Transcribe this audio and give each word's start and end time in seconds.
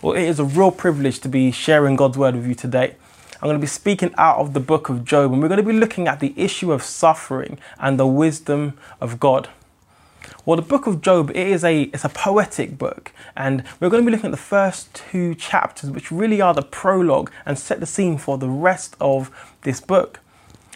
Well, 0.00 0.14
it 0.14 0.22
is 0.22 0.38
a 0.38 0.44
real 0.44 0.70
privilege 0.70 1.18
to 1.20 1.28
be 1.28 1.50
sharing 1.50 1.96
God's 1.96 2.16
word 2.16 2.36
with 2.36 2.46
you 2.46 2.54
today. 2.54 2.94
I'm 3.34 3.48
going 3.48 3.56
to 3.56 3.60
be 3.60 3.66
speaking 3.66 4.14
out 4.16 4.36
of 4.36 4.54
the 4.54 4.60
book 4.60 4.88
of 4.88 5.04
Job, 5.04 5.32
and 5.32 5.42
we're 5.42 5.48
going 5.48 5.58
to 5.58 5.66
be 5.66 5.72
looking 5.72 6.06
at 6.06 6.20
the 6.20 6.32
issue 6.36 6.70
of 6.70 6.84
suffering 6.84 7.58
and 7.80 7.98
the 7.98 8.06
wisdom 8.06 8.78
of 9.00 9.18
God. 9.18 9.48
Well, 10.46 10.54
the 10.54 10.62
book 10.62 10.86
of 10.86 11.00
Job 11.00 11.30
it 11.30 11.48
is 11.48 11.64
a 11.64 11.82
it's 11.82 12.04
a 12.04 12.10
poetic 12.10 12.78
book, 12.78 13.10
and 13.36 13.64
we're 13.80 13.88
going 13.88 14.04
to 14.04 14.08
be 14.08 14.12
looking 14.12 14.28
at 14.28 14.36
the 14.36 14.36
first 14.36 14.94
two 14.94 15.34
chapters, 15.34 15.90
which 15.90 16.12
really 16.12 16.40
are 16.40 16.54
the 16.54 16.62
prologue 16.62 17.32
and 17.44 17.58
set 17.58 17.80
the 17.80 17.86
scene 17.86 18.18
for 18.18 18.38
the 18.38 18.48
rest 18.48 18.94
of 19.00 19.32
this 19.62 19.80
book. 19.80 20.20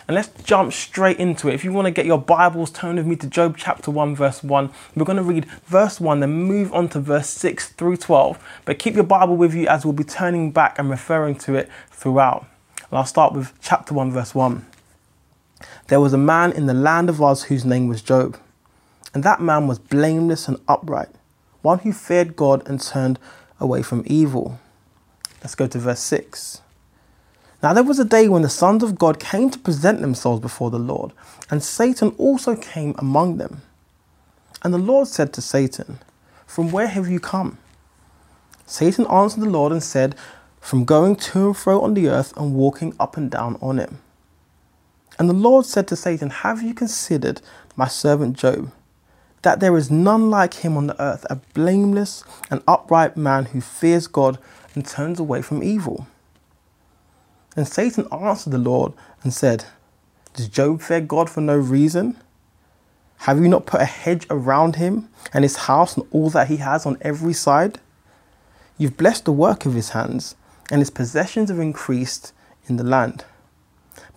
And 0.09 0.16
let's 0.16 0.30
jump 0.43 0.73
straight 0.73 1.19
into 1.19 1.48
it. 1.48 1.55
If 1.55 1.64
you 1.64 1.73
want 1.73 1.87
to 1.87 1.93
get 1.93 2.07
your 2.07 2.19
Bibles, 2.19 2.71
turn 2.71 2.96
with 2.96 3.07
me 3.07 3.14
to 3.16 3.27
Job 3.29 3.57
chapter 3.57 3.91
1, 3.91 4.16
verse 4.16 4.43
1. 4.43 4.71
We're 4.96 5.05
going 5.05 5.16
to 5.16 5.23
read 5.23 5.45
verse 5.66 6.01
1, 6.01 6.21
then 6.21 6.32
move 6.32 6.73
on 6.73 6.89
to 6.91 7.01
verse 7.01 7.29
6 7.29 7.69
through 7.71 7.98
12. 7.98 8.38
But 8.65 8.79
keep 8.79 8.95
your 8.95 9.05
Bible 9.05 9.37
with 9.37 9.55
you 9.55 9.69
as 9.69 9.84
we'll 9.84 9.93
be 9.93 10.05
turning 10.05 10.51
back 10.51 10.78
and 10.78 10.91
referring 10.91 11.37
to 11.41 11.55
it 11.55 11.69
throughout. 11.91 12.47
And 12.91 12.98
I'll 12.98 13.06
start 13.06 13.33
with 13.33 13.52
chapter 13.62 13.95
1, 13.95 14.11
verse 14.11 14.34
1. 14.34 14.66
There 15.87 16.01
was 16.01 16.12
a 16.12 16.19
man 16.19 16.53
in 16.53 16.66
the 16.66 16.75
land 16.75 17.09
of 17.09 17.20
Uz 17.20 17.45
whose 17.45 17.64
name 17.64 17.87
was 17.87 18.03
Job. 18.03 18.37
And 19.14 19.23
that 19.23 19.41
man 19.41 19.66
was 19.66 19.78
blameless 19.78 20.48
and 20.48 20.59
upright, 20.66 21.11
one 21.61 21.80
who 21.80 21.92
feared 21.92 22.34
God 22.34 22.66
and 22.66 22.80
turned 22.80 23.19
away 23.61 23.83
from 23.83 24.03
evil. 24.06 24.59
Let's 25.42 25.55
go 25.55 25.66
to 25.66 25.78
verse 25.78 26.00
6. 26.00 26.62
Now 27.62 27.73
there 27.73 27.84
was 27.84 28.01
a 28.01 28.05
day 28.05 28.29
when 28.29 28.43
the 28.43 28.48
sons 28.48 28.83
of 28.83 28.98
God 28.98 29.21
came 29.21 29.48
to 29.51 29.59
present 29.59 30.01
themselves 30.01 30.41
before 30.41 30.70
the 30.70 30.80
Lord, 30.80 31.12
and 31.48 31.62
Satan 31.62 32.12
also 32.19 32.57
came 32.57 32.95
among 32.98 33.37
them. 33.37 33.62
And 34.62 34.75
the 34.75 34.79
Lord 34.79 35.07
said 35.07 35.33
to 35.34 35.41
Satan, 35.41 36.01
From 36.45 36.73
where 36.73 36.89
have 36.89 37.09
you 37.09 37.20
come? 37.20 37.59
Satan 38.67 39.06
answered 39.06 39.43
the 39.43 39.51
Lord 39.51 39.70
and 39.70 39.83
said, 39.83 40.17
From 40.61 40.84
going 40.84 41.15
to 41.17 41.47
and 41.47 41.56
fro 41.56 41.80
on 41.83 41.95
the 41.95 42.09
earth 42.09 42.37
and 42.37 42.55
walking 42.55 42.95
up 42.98 43.17
and 43.17 43.31
down 43.31 43.59
on 43.62 43.79
it. 43.79 43.91
And 45.19 45.29
the 45.29 45.34
Lord 45.34 45.64
said 45.64 45.86
to 45.89 45.97
Satan, 45.97 46.31
Have 46.31 46.62
you 46.62 46.75
considered 46.75 47.42
my 47.77 47.86
servant 47.86 48.36
Job, 48.36 48.73
that 49.42 49.61
there 49.61 49.77
is 49.77 49.91
none 49.91 50.31
like 50.31 50.55
him 50.55 50.77
on 50.77 50.89
the 50.89 51.01
earth, 51.01 51.25
a 51.31 51.36
blameless 51.55 52.25
and 52.51 52.62
upright 52.67 53.17
man 53.17 53.47
who 53.47 53.61
fears 53.61 54.08
God 54.08 54.39
and 54.75 54.84
turns 54.84 55.20
away 55.20 55.42
from 55.42 55.62
evil? 55.62 56.08
And 57.56 57.69
Satan 57.69 58.06
answered 58.11 58.50
the 58.50 58.58
Lord 58.58 58.92
and 59.22 59.33
said, 59.33 59.64
Does 60.34 60.48
Job 60.48 60.81
fear 60.81 61.00
God 61.00 61.28
for 61.28 61.41
no 61.41 61.56
reason? 61.56 62.17
Have 63.19 63.39
you 63.39 63.48
not 63.48 63.67
put 63.67 63.81
a 63.81 63.86
hedge 63.86 64.27
around 64.31 64.77
him 64.77 65.08
and 65.33 65.45
his 65.45 65.56
house 65.56 65.97
and 65.97 66.06
all 66.11 66.30
that 66.30 66.48
he 66.48 66.56
has 66.56 66.86
on 66.86 66.98
every 67.03 67.33
side? 67.33 67.78
You've 68.78 68.97
blessed 68.97 69.27
the 69.27 69.33
work 69.33 69.64
of 69.67 69.75
his 69.75 69.91
hands, 69.91 70.34
and 70.70 70.80
his 70.80 70.91
possessions 70.91 71.50
have 71.50 71.61
increased 71.61 72.33
in 72.67 72.78
the 72.78 72.84
land. 72.84 73.25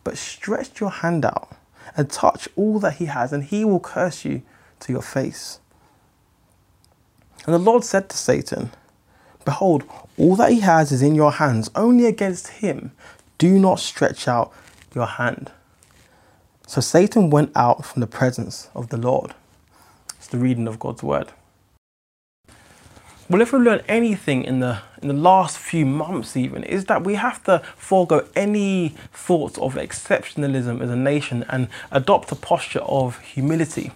But 0.03 0.17
stretch 0.17 0.79
your 0.79 0.89
hand 0.89 1.25
out 1.25 1.55
and 1.95 2.09
touch 2.09 2.47
all 2.55 2.79
that 2.79 2.95
he 2.95 3.05
has, 3.05 3.31
and 3.31 3.43
he 3.43 3.65
will 3.65 3.79
curse 3.79 4.25
you 4.25 4.41
to 4.79 4.91
your 4.91 5.01
face. 5.01 5.59
And 7.45 7.53
the 7.53 7.59
Lord 7.59 7.83
said 7.83 8.09
to 8.09 8.17
Satan, 8.17 8.71
Behold, 9.43 9.83
all 10.17 10.35
that 10.37 10.51
he 10.51 10.61
has 10.61 10.91
is 10.91 11.03
in 11.03 11.13
your 11.13 11.33
hands, 11.33 11.69
only 11.75 12.05
against 12.05 12.47
him 12.47 12.91
do 13.37 13.59
not 13.59 13.79
stretch 13.79 14.27
out 14.27 14.51
your 14.93 15.05
hand. 15.05 15.51
So 16.67 16.81
Satan 16.81 17.29
went 17.29 17.51
out 17.55 17.85
from 17.85 17.99
the 17.99 18.07
presence 18.07 18.69
of 18.73 18.89
the 18.89 18.97
Lord. 18.97 19.33
It's 20.17 20.27
the 20.27 20.37
reading 20.37 20.67
of 20.67 20.79
God's 20.79 21.03
word. 21.03 21.31
Well, 23.27 23.41
if 23.41 23.53
we 23.53 23.59
learn 23.59 23.81
anything 23.87 24.43
in 24.43 24.59
the 24.59 24.81
in 25.01 25.07
the 25.07 25.13
last 25.13 25.57
few 25.57 25.85
months, 25.85 26.37
even, 26.37 26.63
is 26.63 26.85
that 26.85 27.03
we 27.03 27.15
have 27.15 27.43
to 27.43 27.59
forego 27.75 28.27
any 28.35 28.89
thoughts 29.13 29.57
of 29.57 29.75
exceptionalism 29.75 30.81
as 30.81 30.89
a 30.89 30.95
nation 30.95 31.45
and 31.49 31.67
adopt 31.91 32.31
a 32.31 32.35
posture 32.35 32.81
of 32.81 33.19
humility. 33.19 33.91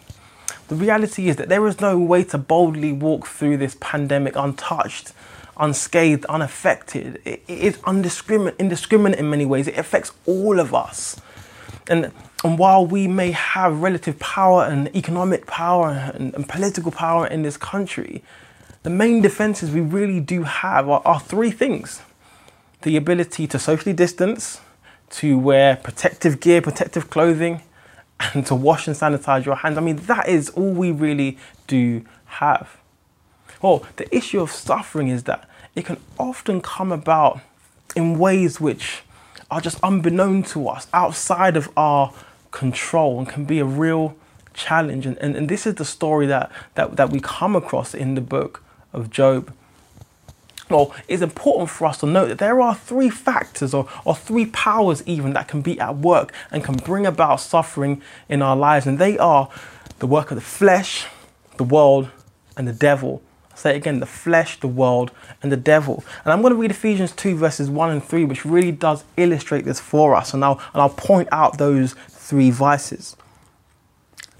The 0.67 0.75
reality 0.75 1.29
is 1.29 1.35
that 1.37 1.49
there 1.49 1.65
is 1.67 1.79
no 1.79 1.97
way 1.97 2.23
to 2.25 2.37
boldly 2.37 2.91
walk 2.91 3.25
through 3.25 3.57
this 3.57 3.75
pandemic 3.79 4.35
untouched 4.35 5.13
unscathed, 5.59 6.25
unaffected. 6.25 7.21
It 7.25 7.43
is 7.47 7.77
indiscriminate, 7.85 8.55
indiscriminate 8.59 9.19
in 9.19 9.29
many 9.29 9.45
ways. 9.45 9.67
It 9.67 9.77
affects 9.77 10.11
all 10.25 10.59
of 10.59 10.73
us. 10.73 11.21
And, 11.87 12.11
and 12.43 12.57
while 12.57 12.85
we 12.85 13.07
may 13.07 13.31
have 13.31 13.81
relative 13.81 14.17
power 14.19 14.63
and 14.63 14.95
economic 14.95 15.45
power 15.47 16.11
and, 16.13 16.33
and 16.33 16.47
political 16.47 16.91
power 16.91 17.27
in 17.27 17.41
this 17.41 17.57
country, 17.57 18.23
the 18.83 18.89
main 18.89 19.21
defenses 19.21 19.71
we 19.71 19.81
really 19.81 20.19
do 20.19 20.43
have 20.43 20.87
are, 20.87 21.01
are 21.05 21.19
three 21.19 21.51
things 21.51 22.01
the 22.83 22.95
ability 22.95 23.45
to 23.45 23.59
socially 23.59 23.91
distance, 23.91 24.61
to 25.09 25.37
wear 25.37 25.75
protective 25.75 26.39
gear, 26.39 26.61
protective 26.61 27.09
clothing, 27.09 27.61
and 28.33 28.45
to 28.45 28.55
wash 28.55 28.87
and 28.87 28.95
sanitize 28.95 29.43
your 29.43 29.55
hands. 29.55 29.77
I 29.77 29.81
mean, 29.81 29.97
that 29.97 30.29
is 30.29 30.49
all 30.51 30.71
we 30.71 30.91
really 30.91 31.37
do 31.67 32.05
have. 32.25 32.77
Well, 33.61 33.85
the 33.97 34.13
issue 34.15 34.39
of 34.39 34.51
suffering 34.51 35.09
is 35.09 35.23
that 35.23 35.48
it 35.75 35.85
can 35.85 35.97
often 36.17 36.61
come 36.61 36.91
about 36.91 37.39
in 37.95 38.17
ways 38.17 38.59
which 38.59 39.03
are 39.51 39.61
just 39.61 39.81
unbeknown 39.83 40.43
to 40.43 40.67
us, 40.67 40.87
outside 40.93 41.57
of 41.57 41.69
our 41.75 42.13
control, 42.51 43.19
and 43.19 43.27
can 43.27 43.45
be 43.45 43.59
a 43.59 43.65
real 43.65 44.15
challenge. 44.53 45.05
And, 45.05 45.17
and, 45.17 45.35
and 45.35 45.49
this 45.49 45.65
is 45.65 45.75
the 45.75 45.85
story 45.85 46.27
that, 46.27 46.51
that, 46.75 46.95
that 46.97 47.09
we 47.09 47.19
come 47.19 47.55
across 47.55 47.93
in 47.93 48.15
the 48.15 48.21
book 48.21 48.63
of 48.93 49.09
Job. 49.09 49.53
Well, 50.69 50.93
it's 51.07 51.23
important 51.23 51.71
for 51.71 51.87
us 51.87 51.97
to 51.99 52.05
note 52.05 52.27
that 52.27 52.37
there 52.37 52.61
are 52.61 52.75
three 52.75 53.09
factors 53.09 53.73
or, 53.73 53.87
or 54.05 54.15
three 54.15 54.45
powers, 54.45 55.01
even 55.07 55.33
that 55.33 55.47
can 55.47 55.61
be 55.61 55.79
at 55.79 55.97
work 55.97 56.31
and 56.51 56.63
can 56.63 56.75
bring 56.75 57.07
about 57.07 57.37
suffering 57.37 58.03
in 58.27 58.43
our 58.43 58.55
lives. 58.55 58.85
And 58.85 58.99
they 58.99 59.17
are 59.17 59.49
the 59.97 60.05
work 60.05 60.29
of 60.29 60.35
the 60.35 60.41
flesh, 60.41 61.07
the 61.57 61.63
world, 61.63 62.09
and 62.55 62.67
the 62.67 62.73
devil 62.73 63.23
say 63.59 63.75
again, 63.75 63.99
the 63.99 64.05
flesh, 64.05 64.59
the 64.59 64.67
world, 64.67 65.11
and 65.43 65.51
the 65.51 65.57
devil. 65.57 66.03
And 66.23 66.31
I'm 66.31 66.41
going 66.41 66.53
to 66.53 66.59
read 66.59 66.71
Ephesians 66.71 67.11
2, 67.11 67.35
verses 67.35 67.69
1 67.69 67.91
and 67.91 68.03
3, 68.03 68.25
which 68.25 68.45
really 68.45 68.71
does 68.71 69.03
illustrate 69.17 69.65
this 69.65 69.79
for 69.79 70.15
us. 70.15 70.33
And 70.33 70.43
I'll, 70.43 70.61
and 70.73 70.81
I'll 70.81 70.89
point 70.89 71.27
out 71.31 71.57
those 71.57 71.93
three 72.07 72.51
vices. 72.51 73.17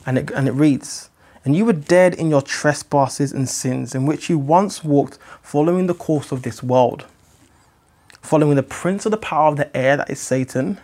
And 0.06 0.18
it, 0.18 0.32
and 0.32 0.48
it 0.48 0.54
reads, 0.54 1.10
And 1.44 1.56
you 1.56 1.66
were 1.66 1.74
dead 1.74 2.14
in 2.14 2.30
your 2.30 2.42
trespasses 2.42 3.34
and 3.34 3.50
sins, 3.50 3.94
in 3.94 4.06
which 4.06 4.30
you 4.30 4.38
once 4.38 4.84
walked, 4.84 5.20
following 5.42 5.88
the 5.88 5.94
course 5.94 6.32
of 6.32 6.44
this 6.44 6.64
world, 6.64 7.06
following 8.22 8.56
the 8.56 8.64
prince 8.64 9.06
of 9.06 9.12
the 9.12 9.18
power 9.18 9.50
of 9.50 9.58
the 9.58 9.76
air, 9.76 9.98
that 9.98 10.10
is 10.10 10.20
Satan, 10.20 10.80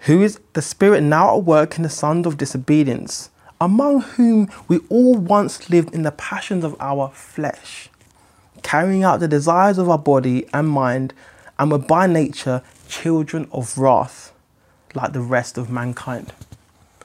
who 0.00 0.22
is 0.22 0.40
the 0.52 0.62
spirit 0.62 1.02
now 1.02 1.36
at 1.36 1.44
work 1.44 1.76
in 1.76 1.82
the 1.82 1.90
sons 1.90 2.26
of 2.26 2.36
disobedience 2.36 3.30
among 3.62 4.00
whom 4.00 4.50
we 4.66 4.80
all 4.88 5.14
once 5.14 5.70
lived 5.70 5.94
in 5.94 6.02
the 6.02 6.10
passions 6.10 6.64
of 6.64 6.74
our 6.80 7.08
flesh, 7.10 7.88
carrying 8.64 9.04
out 9.04 9.20
the 9.20 9.28
desires 9.28 9.78
of 9.78 9.88
our 9.88 9.98
body 9.98 10.44
and 10.52 10.68
mind, 10.68 11.14
and 11.60 11.70
were 11.70 11.78
by 11.78 12.08
nature 12.08 12.60
children 12.88 13.46
of 13.52 13.78
wrath, 13.78 14.32
like 14.96 15.12
the 15.12 15.20
rest 15.20 15.56
of 15.56 15.70
mankind. 15.70 16.32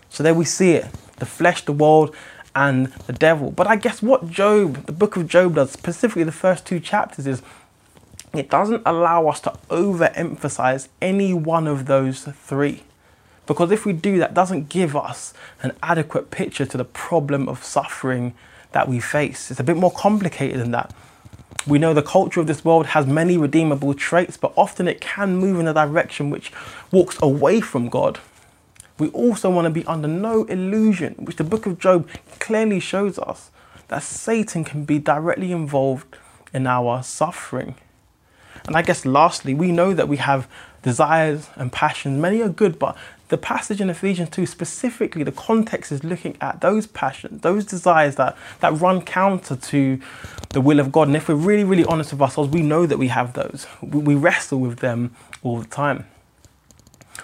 So 0.10 0.24
there 0.24 0.34
we 0.34 0.46
see 0.46 0.72
it 0.72 0.88
the 1.18 1.28
flesh, 1.28 1.64
the 1.64 1.72
world, 1.72 2.16
and 2.56 2.88
the 3.06 3.14
devil. 3.14 3.52
But 3.52 3.68
I 3.68 3.76
guess 3.76 4.02
what 4.02 4.28
Job, 4.28 4.88
the 4.88 4.92
book 4.92 5.16
of 5.16 5.28
Job, 5.28 5.56
does, 5.56 5.72
specifically 5.72 6.24
the 6.24 6.32
first 6.32 6.66
two 6.66 6.80
chapters, 6.80 7.28
is 7.28 7.44
it 8.34 8.50
doesn't 8.50 8.82
allow 8.84 9.28
us 9.28 9.40
to 9.42 9.54
overemphasize 9.70 10.88
any 11.04 11.36
one 11.36 11.68
of 11.68 11.86
those 11.86 12.24
three. 12.24 12.84
Because 13.48 13.72
if 13.72 13.86
we 13.86 13.94
do 13.94 14.20
that, 14.20 14.34
doesn't 14.34 14.70
give 14.70 14.96
us 14.96 15.34
an 15.64 15.72
adequate 15.82 16.30
picture 16.30 16.66
to 16.66 16.78
the 16.78 16.86
problem 16.86 17.48
of 17.50 17.64
suffering 17.64 18.36
that 18.74 18.88
we 18.88 19.00
face. 19.00 19.50
It's 19.50 19.60
a 19.60 19.64
bit 19.64 19.78
more 19.78 19.92
complicated 19.92 20.60
than 20.60 20.72
that. 20.72 20.94
We 21.66 21.80
know 21.80 21.94
the 21.94 22.04
culture 22.04 22.40
of 22.40 22.48
this 22.48 22.64
world 22.64 22.88
has 22.88 23.06
many 23.08 23.38
redeemable 23.38 23.94
traits, 23.94 24.38
but 24.38 24.54
often 24.56 24.88
it 24.88 25.02
can 25.02 25.38
move 25.38 25.60
in 25.60 25.68
a 25.68 25.74
direction 25.74 26.30
which 26.30 26.52
walks 26.92 27.18
away 27.22 27.62
from 27.62 27.90
God. 27.90 28.20
We 29.00 29.10
also 29.10 29.50
want 29.50 29.66
to 29.66 29.70
be 29.70 29.86
under 29.86 30.08
no 30.08 30.44
illusion, 30.46 31.16
which 31.16 31.38
the 31.38 31.44
book 31.44 31.66
of 31.66 31.80
Job 31.80 32.08
clearly 32.40 32.80
shows 32.80 33.20
us, 33.20 33.52
that 33.90 34.04
Satan 34.04 34.64
can 34.64 34.86
be 34.86 35.00
directly 35.00 35.52
involved 35.52 36.18
in 36.54 36.68
our 36.68 37.04
suffering. 37.04 37.76
And 38.66 38.76
I 38.76 38.82
guess 38.82 39.06
lastly, 39.06 39.54
we 39.54 39.72
know 39.72 39.94
that 39.94 40.08
we 40.08 40.18
have 40.18 40.48
desires 40.82 41.50
and 41.56 41.72
passions. 41.72 42.20
Many 42.20 42.42
are 42.42 42.50
good, 42.50 42.80
but 42.80 42.98
the 43.30 43.38
passage 43.38 43.82
in 43.82 43.90
Ephesians 43.90 44.30
2 44.30 44.46
specifically, 44.46 45.24
the 45.24 45.32
context 45.32 45.92
is 45.92 46.04
looking 46.04 46.38
at 46.40 46.62
those 46.62 46.88
passions, 46.88 47.42
those 47.42 47.66
desires 47.66 48.16
that, 48.16 48.38
that 48.62 48.80
run 48.80 49.02
counter 49.02 49.56
to 49.56 50.00
the 50.50 50.62
will 50.62 50.80
of 50.80 50.92
God. 50.92 51.08
And 51.08 51.18
if 51.18 51.28
we're 51.28 51.36
really, 51.36 51.64
really 51.64 51.86
honest 51.86 52.12
with 52.14 52.22
ourselves, 52.22 52.50
we 52.52 52.62
know 52.62 52.86
that 52.86 52.98
we 52.98 53.10
have 53.10 53.34
those. 53.34 53.68
We, 53.82 54.16
wrestle 54.16 54.60
with 54.60 54.80
them 54.80 55.16
all 55.44 55.60
the 55.60 55.68
time. 55.68 56.06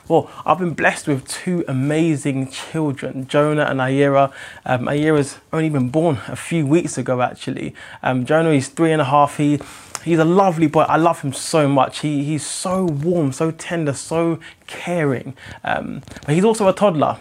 Well, 0.08 0.30
I've 0.46 0.60
been 0.60 0.74
blessed 0.74 1.08
with 1.08 1.28
two 1.28 1.64
amazing 1.68 2.52
children, 2.52 3.26
Jonah 3.26 3.64
and 3.64 3.80
Ayera. 3.80 4.34
Um, 4.66 4.88
Ayera's 4.88 5.38
only 5.54 5.70
been 5.70 5.90
born 5.90 6.20
a 6.28 6.36
few 6.36 6.68
weeks 6.68 6.98
ago, 6.98 7.22
actually. 7.22 7.74
Um, 8.02 8.26
Jonah 8.26 8.50
is 8.50 8.68
three 8.68 8.92
and 8.92 9.02
a 9.02 9.06
half. 9.06 9.38
He 9.38 9.60
he's 10.04 10.20
a 10.20 10.26
lovely 10.26 10.68
boy. 10.68 10.82
I 10.82 10.98
love 10.98 11.22
him 11.22 11.34
so 11.34 11.68
much. 11.68 12.00
He, 12.00 12.24
he's 12.24 12.46
so 12.46 12.86
warm, 12.86 13.32
so 13.32 13.52
tender, 13.52 13.94
so 13.94 14.40
caring. 14.68 15.36
Um, 15.64 16.02
but 16.26 16.36
he's 16.36 16.46
also 16.46 16.68
a 16.68 16.74
toddler. 16.74 17.20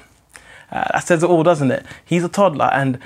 Uh, 0.70 0.84
that 0.92 1.06
says 1.06 1.22
it 1.22 1.28
all, 1.28 1.42
doesn't 1.42 1.70
it? 1.70 1.84
He's 2.04 2.24
a 2.24 2.28
toddler. 2.28 2.70
And 2.72 2.98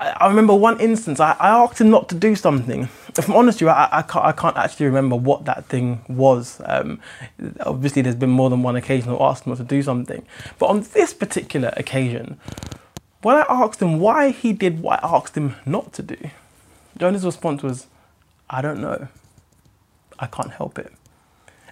I, 0.00 0.10
I 0.10 0.28
remember 0.28 0.54
one 0.54 0.80
instance, 0.80 1.20
I, 1.20 1.36
I, 1.38 1.50
asked 1.50 1.80
him 1.80 1.90
not 1.90 2.08
to 2.10 2.14
do 2.14 2.34
something. 2.36 2.88
If 3.18 3.28
I'm 3.28 3.36
honest 3.36 3.56
with 3.56 3.62
you, 3.62 3.68
I, 3.68 3.88
I, 3.98 4.02
can't, 4.02 4.24
I 4.24 4.32
can't 4.32 4.56
actually 4.56 4.86
remember 4.86 5.16
what 5.16 5.44
that 5.44 5.66
thing 5.66 6.02
was. 6.08 6.60
Um, 6.64 7.00
obviously, 7.60 8.02
there's 8.02 8.14
been 8.14 8.30
more 8.30 8.48
than 8.48 8.62
one 8.62 8.76
occasion 8.76 9.10
I've 9.10 9.20
asked 9.20 9.44
him 9.44 9.50
not 9.50 9.58
to 9.58 9.64
do 9.64 9.82
something. 9.82 10.24
But 10.58 10.66
on 10.66 10.82
this 10.94 11.12
particular 11.12 11.72
occasion, 11.76 12.38
when 13.22 13.36
I 13.36 13.44
asked 13.48 13.82
him 13.82 13.98
why 13.98 14.30
he 14.30 14.52
did 14.52 14.80
what 14.80 15.02
I 15.04 15.16
asked 15.16 15.36
him 15.36 15.56
not 15.66 15.92
to 15.94 16.02
do, 16.02 16.16
Jonah's 16.96 17.24
response 17.24 17.62
was, 17.62 17.86
I 18.50 18.60
don't 18.60 18.80
know. 18.80 19.08
I 20.18 20.26
can't 20.26 20.50
help 20.50 20.78
it. 20.78 20.92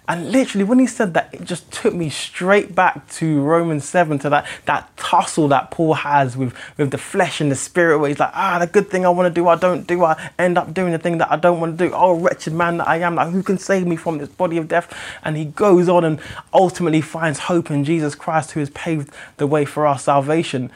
And 0.07 0.31
literally, 0.31 0.63
when 0.63 0.79
he 0.79 0.87
said 0.87 1.13
that, 1.13 1.31
it 1.31 1.43
just 1.43 1.71
took 1.71 1.93
me 1.93 2.09
straight 2.09 2.73
back 2.73 3.07
to 3.09 3.41
Romans 3.41 3.85
7 3.85 4.17
to 4.19 4.29
that, 4.31 4.47
that 4.65 4.97
tussle 4.97 5.49
that 5.49 5.69
Paul 5.69 5.93
has 5.93 6.35
with, 6.35 6.55
with 6.77 6.89
the 6.89 6.97
flesh 6.97 7.39
and 7.39 7.51
the 7.51 7.55
spirit, 7.55 7.99
where 7.99 8.09
he's 8.09 8.17
like, 8.17 8.31
ah, 8.33 8.57
the 8.57 8.65
good 8.65 8.89
thing 8.89 9.05
I 9.05 9.09
want 9.09 9.27
to 9.27 9.39
do, 9.39 9.47
I 9.47 9.55
don't 9.55 9.85
do. 9.85 10.03
I 10.03 10.31
end 10.39 10.57
up 10.57 10.73
doing 10.73 10.93
the 10.93 10.97
thing 10.97 11.19
that 11.19 11.31
I 11.31 11.35
don't 11.35 11.59
want 11.59 11.77
to 11.77 11.87
do. 11.87 11.93
Oh, 11.93 12.13
wretched 12.13 12.53
man 12.53 12.77
that 12.77 12.87
I 12.87 12.97
am, 13.01 13.13
like, 13.13 13.29
who 13.29 13.43
can 13.43 13.59
save 13.59 13.85
me 13.85 13.95
from 13.97 14.17
this 14.17 14.29
body 14.29 14.57
of 14.57 14.67
death? 14.67 14.91
And 15.23 15.37
he 15.37 15.45
goes 15.45 15.87
on 15.87 16.03
and 16.03 16.19
ultimately 16.53 17.01
finds 17.01 17.37
hope 17.37 17.69
in 17.69 17.83
Jesus 17.83 18.15
Christ, 18.15 18.53
who 18.53 18.61
has 18.61 18.71
paved 18.71 19.13
the 19.37 19.45
way 19.45 19.63
for 19.63 19.85
our 19.85 19.99
salvation. 19.99 20.71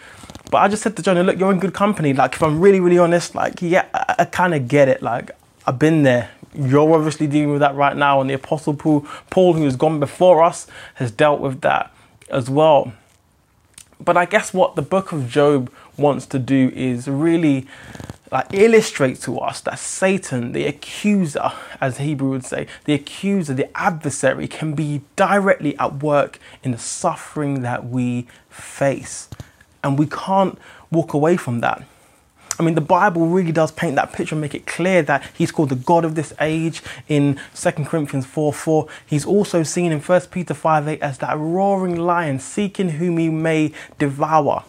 But 0.51 0.57
I 0.59 0.67
just 0.67 0.83
said 0.83 0.95
to 0.97 1.01
Jonah, 1.01 1.23
look, 1.23 1.39
you're 1.39 1.51
in 1.51 1.59
good 1.59 1.73
company. 1.73 2.13
Like, 2.13 2.35
if 2.35 2.43
I'm 2.43 2.59
really, 2.59 2.79
really 2.79 2.99
honest, 2.99 3.33
like, 3.33 3.63
yeah, 3.63 3.87
I, 3.95 4.15
I 4.19 4.25
kind 4.25 4.53
of 4.53 4.67
get 4.67 4.89
it. 4.89 5.01
Like, 5.01 5.31
I've 5.65 5.79
been 5.79 6.03
there 6.03 6.31
you're 6.55 6.93
obviously 6.93 7.27
dealing 7.27 7.51
with 7.51 7.61
that 7.61 7.75
right 7.75 7.95
now, 7.95 8.21
and 8.21 8.29
the 8.29 8.35
Apostle 8.35 8.73
Paul, 8.73 9.05
Paul, 9.29 9.53
who 9.53 9.63
has 9.63 9.75
gone 9.75 9.99
before 9.99 10.43
us, 10.43 10.67
has 10.95 11.11
dealt 11.11 11.39
with 11.39 11.61
that 11.61 11.93
as 12.29 12.49
well. 12.49 12.93
But 13.99 14.17
I 14.17 14.25
guess 14.25 14.53
what 14.53 14.75
the 14.75 14.81
book 14.81 15.11
of 15.11 15.29
Job 15.29 15.71
wants 15.97 16.25
to 16.27 16.39
do 16.39 16.71
is 16.75 17.07
really 17.07 17.67
like 18.31 18.51
illustrate 18.51 19.21
to 19.21 19.37
us 19.39 19.61
that 19.61 19.77
Satan, 19.77 20.53
the 20.53 20.65
accuser, 20.65 21.51
as 21.79 21.99
Hebrew 21.99 22.31
would 22.31 22.45
say, 22.45 22.67
the 22.85 22.93
accuser, 22.93 23.53
the 23.53 23.75
adversary, 23.77 24.47
can 24.47 24.73
be 24.73 25.01
directly 25.15 25.77
at 25.77 26.01
work 26.01 26.39
in 26.63 26.71
the 26.71 26.79
suffering 26.79 27.61
that 27.61 27.87
we 27.87 28.27
face. 28.49 29.29
And 29.83 29.99
we 29.99 30.07
can't 30.07 30.57
walk 30.89 31.13
away 31.13 31.37
from 31.37 31.61
that. 31.61 31.83
I 32.59 32.63
mean, 32.63 32.75
the 32.75 32.81
Bible 32.81 33.27
really 33.27 33.51
does 33.51 33.71
paint 33.71 33.95
that 33.95 34.13
picture 34.13 34.35
and 34.35 34.41
make 34.41 34.53
it 34.53 34.67
clear 34.67 35.01
that 35.03 35.23
he's 35.33 35.51
called 35.51 35.69
the 35.69 35.75
God 35.75 36.05
of 36.05 36.15
this 36.15 36.33
age 36.39 36.83
in 37.07 37.39
2 37.55 37.71
Corinthians 37.85 38.25
4 38.25 38.53
4. 38.53 38.87
He's 39.05 39.25
also 39.25 39.63
seen 39.63 39.91
in 39.91 39.99
1 39.99 40.21
Peter 40.31 40.53
5 40.53 40.87
8 40.87 41.01
as 41.01 41.17
that 41.19 41.37
roaring 41.37 41.95
lion 41.95 42.39
seeking 42.39 42.89
whom 42.89 43.17
he 43.17 43.29
may 43.29 43.73
devour. 43.97 44.63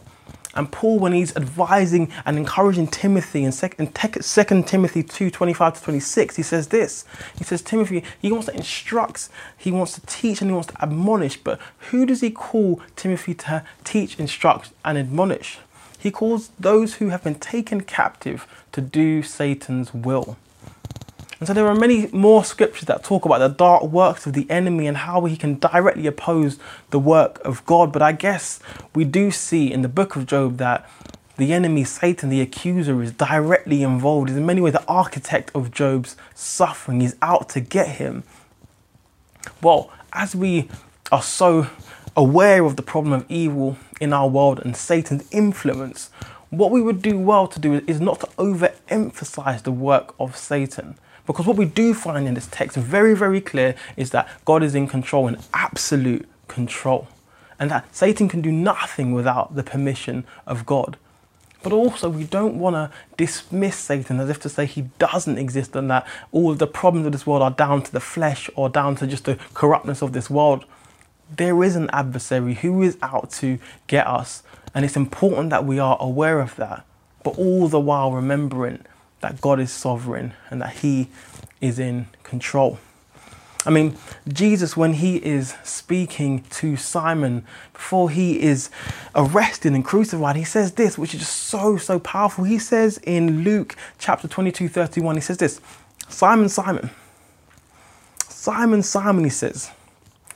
And 0.54 0.70
Paul, 0.70 1.00
when 1.00 1.12
he's 1.12 1.34
advising 1.36 2.12
and 2.24 2.38
encouraging 2.38 2.86
Timothy 2.86 3.42
in 3.42 3.52
2 3.52 4.62
Timothy 4.62 5.02
2 5.02 5.30
25 5.30 5.74
to 5.74 5.82
26, 5.82 6.36
he 6.36 6.42
says 6.42 6.68
this. 6.68 7.04
He 7.36 7.44
says, 7.44 7.60
Timothy, 7.60 8.04
he 8.20 8.30
wants 8.30 8.46
to 8.46 8.54
instruct, 8.54 9.28
he 9.58 9.72
wants 9.72 9.94
to 9.94 10.00
teach, 10.06 10.40
and 10.40 10.50
he 10.50 10.54
wants 10.54 10.68
to 10.68 10.82
admonish. 10.82 11.38
But 11.38 11.60
who 11.90 12.06
does 12.06 12.20
he 12.20 12.30
call 12.30 12.80
Timothy 12.94 13.34
to 13.34 13.64
teach, 13.82 14.18
instruct, 14.18 14.70
and 14.84 14.96
admonish? 14.96 15.58
He 16.04 16.10
calls 16.10 16.50
those 16.60 16.96
who 16.96 17.08
have 17.08 17.24
been 17.24 17.36
taken 17.36 17.80
captive 17.80 18.46
to 18.72 18.82
do 18.82 19.22
Satan's 19.22 19.94
will. 19.94 20.36
And 21.38 21.48
so 21.48 21.54
there 21.54 21.66
are 21.66 21.74
many 21.74 22.08
more 22.08 22.44
scriptures 22.44 22.84
that 22.88 23.02
talk 23.02 23.24
about 23.24 23.38
the 23.38 23.48
dark 23.48 23.84
works 23.84 24.26
of 24.26 24.34
the 24.34 24.46
enemy 24.50 24.86
and 24.86 24.98
how 24.98 25.24
he 25.24 25.34
can 25.34 25.58
directly 25.58 26.06
oppose 26.06 26.58
the 26.90 26.98
work 26.98 27.42
of 27.42 27.64
God. 27.64 27.90
But 27.90 28.02
I 28.02 28.12
guess 28.12 28.60
we 28.94 29.06
do 29.06 29.30
see 29.30 29.72
in 29.72 29.80
the 29.80 29.88
book 29.88 30.14
of 30.14 30.26
Job 30.26 30.58
that 30.58 30.86
the 31.38 31.54
enemy, 31.54 31.84
Satan, 31.84 32.28
the 32.28 32.42
accuser, 32.42 33.02
is 33.02 33.12
directly 33.12 33.82
involved. 33.82 34.28
Is 34.28 34.36
in 34.36 34.44
many 34.44 34.60
ways 34.60 34.74
the 34.74 34.86
architect 34.86 35.50
of 35.54 35.70
Job's 35.70 36.18
suffering. 36.34 37.00
He's 37.00 37.16
out 37.22 37.48
to 37.50 37.60
get 37.60 37.96
him. 37.96 38.24
Well, 39.62 39.90
as 40.12 40.36
we 40.36 40.68
are 41.10 41.22
so 41.22 41.68
aware 42.16 42.64
of 42.64 42.76
the 42.76 42.82
problem 42.82 43.12
of 43.12 43.30
evil 43.30 43.76
in 44.00 44.12
our 44.12 44.28
world 44.28 44.60
and 44.64 44.76
Satan's 44.76 45.28
influence, 45.32 46.10
what 46.50 46.70
we 46.70 46.80
would 46.80 47.02
do 47.02 47.18
well 47.18 47.48
to 47.48 47.58
do 47.58 47.82
is 47.86 48.00
not 48.00 48.20
to 48.20 48.26
overemphasize 48.38 49.62
the 49.62 49.72
work 49.72 50.14
of 50.20 50.36
Satan. 50.36 50.96
Because 51.26 51.46
what 51.46 51.56
we 51.56 51.64
do 51.64 51.94
find 51.94 52.28
in 52.28 52.34
this 52.34 52.46
text 52.46 52.76
very, 52.76 53.14
very 53.14 53.40
clear 53.40 53.74
is 53.96 54.10
that 54.10 54.28
God 54.44 54.62
is 54.62 54.74
in 54.74 54.86
control, 54.86 55.26
in 55.26 55.38
absolute 55.52 56.28
control. 56.48 57.08
And 57.58 57.70
that 57.70 57.94
Satan 57.94 58.28
can 58.28 58.40
do 58.40 58.52
nothing 58.52 59.12
without 59.12 59.56
the 59.56 59.62
permission 59.62 60.24
of 60.46 60.66
God. 60.66 60.96
But 61.62 61.72
also, 61.72 62.10
we 62.10 62.24
don't 62.24 62.58
want 62.58 62.74
to 62.74 62.90
dismiss 63.16 63.76
Satan 63.76 64.20
as 64.20 64.28
if 64.28 64.38
to 64.40 64.50
say 64.50 64.66
he 64.66 64.82
doesn't 64.98 65.38
exist 65.38 65.74
and 65.74 65.90
that 65.90 66.06
all 66.30 66.50
of 66.50 66.58
the 66.58 66.66
problems 66.66 67.06
of 67.06 67.12
this 67.12 67.26
world 67.26 67.40
are 67.40 67.50
down 67.50 67.82
to 67.82 67.90
the 67.90 68.00
flesh 68.00 68.50
or 68.54 68.68
down 68.68 68.96
to 68.96 69.06
just 69.06 69.24
the 69.24 69.38
corruptness 69.54 70.02
of 70.02 70.12
this 70.12 70.28
world 70.28 70.66
there 71.36 71.62
is 71.62 71.76
an 71.76 71.90
adversary 71.92 72.54
who 72.54 72.82
is 72.82 72.96
out 73.02 73.30
to 73.32 73.58
get 73.86 74.06
us. 74.06 74.42
And 74.74 74.84
it's 74.84 74.96
important 74.96 75.50
that 75.50 75.64
we 75.64 75.78
are 75.78 75.96
aware 76.00 76.40
of 76.40 76.56
that, 76.56 76.84
but 77.22 77.38
all 77.38 77.68
the 77.68 77.80
while 77.80 78.12
remembering 78.12 78.84
that 79.20 79.40
God 79.40 79.60
is 79.60 79.72
sovereign 79.72 80.34
and 80.50 80.60
that 80.60 80.74
He 80.78 81.08
is 81.60 81.78
in 81.78 82.06
control. 82.22 82.78
I 83.66 83.70
mean, 83.70 83.96
Jesus, 84.28 84.76
when 84.76 84.94
he 84.94 85.16
is 85.16 85.54
speaking 85.64 86.44
to 86.50 86.76
Simon 86.76 87.46
before 87.72 88.10
he 88.10 88.42
is 88.42 88.68
arrested 89.14 89.72
and 89.72 89.82
crucified, 89.82 90.36
he 90.36 90.44
says 90.44 90.72
this, 90.72 90.98
which 90.98 91.14
is 91.14 91.20
just 91.20 91.36
so, 91.36 91.78
so 91.78 91.98
powerful. 91.98 92.44
He 92.44 92.58
says 92.58 92.98
in 92.98 93.42
Luke 93.42 93.74
chapter 93.98 94.28
22, 94.28 94.68
31, 94.68 95.14
he 95.14 95.20
says 95.22 95.38
this 95.38 95.60
Simon, 96.08 96.50
Simon, 96.50 96.90
Simon, 98.28 98.82
Simon, 98.82 99.24
he 99.24 99.30
says, 99.30 99.70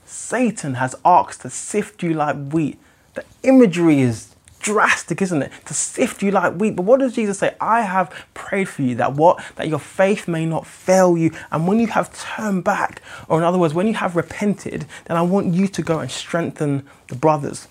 Satan 0.08 0.74
has 0.74 0.94
asked 1.04 1.42
to 1.42 1.50
sift 1.50 2.02
you 2.02 2.14
like 2.14 2.50
wheat. 2.50 2.78
The 3.14 3.24
imagery 3.42 4.00
is 4.00 4.34
drastic, 4.60 5.22
isn't 5.22 5.42
it? 5.42 5.52
To 5.66 5.74
sift 5.74 6.22
you 6.22 6.30
like 6.30 6.54
wheat. 6.54 6.76
But 6.76 6.82
what 6.82 7.00
does 7.00 7.14
Jesus 7.14 7.38
say? 7.38 7.54
I 7.60 7.82
have 7.82 8.10
prayed 8.34 8.68
for 8.68 8.82
you 8.82 8.94
that 8.96 9.14
what? 9.14 9.42
That 9.56 9.68
your 9.68 9.78
faith 9.78 10.26
may 10.28 10.46
not 10.46 10.66
fail 10.66 11.16
you. 11.16 11.32
And 11.50 11.66
when 11.66 11.78
you 11.80 11.88
have 11.88 12.12
turned 12.18 12.64
back, 12.64 13.02
or 13.28 13.38
in 13.38 13.44
other 13.44 13.58
words, 13.58 13.74
when 13.74 13.86
you 13.86 13.94
have 13.94 14.16
repented, 14.16 14.86
then 15.06 15.16
I 15.16 15.22
want 15.22 15.54
you 15.54 15.68
to 15.68 15.82
go 15.82 15.98
and 16.00 16.10
strengthen 16.10 16.86
the 17.08 17.14
brothers. 17.14 17.68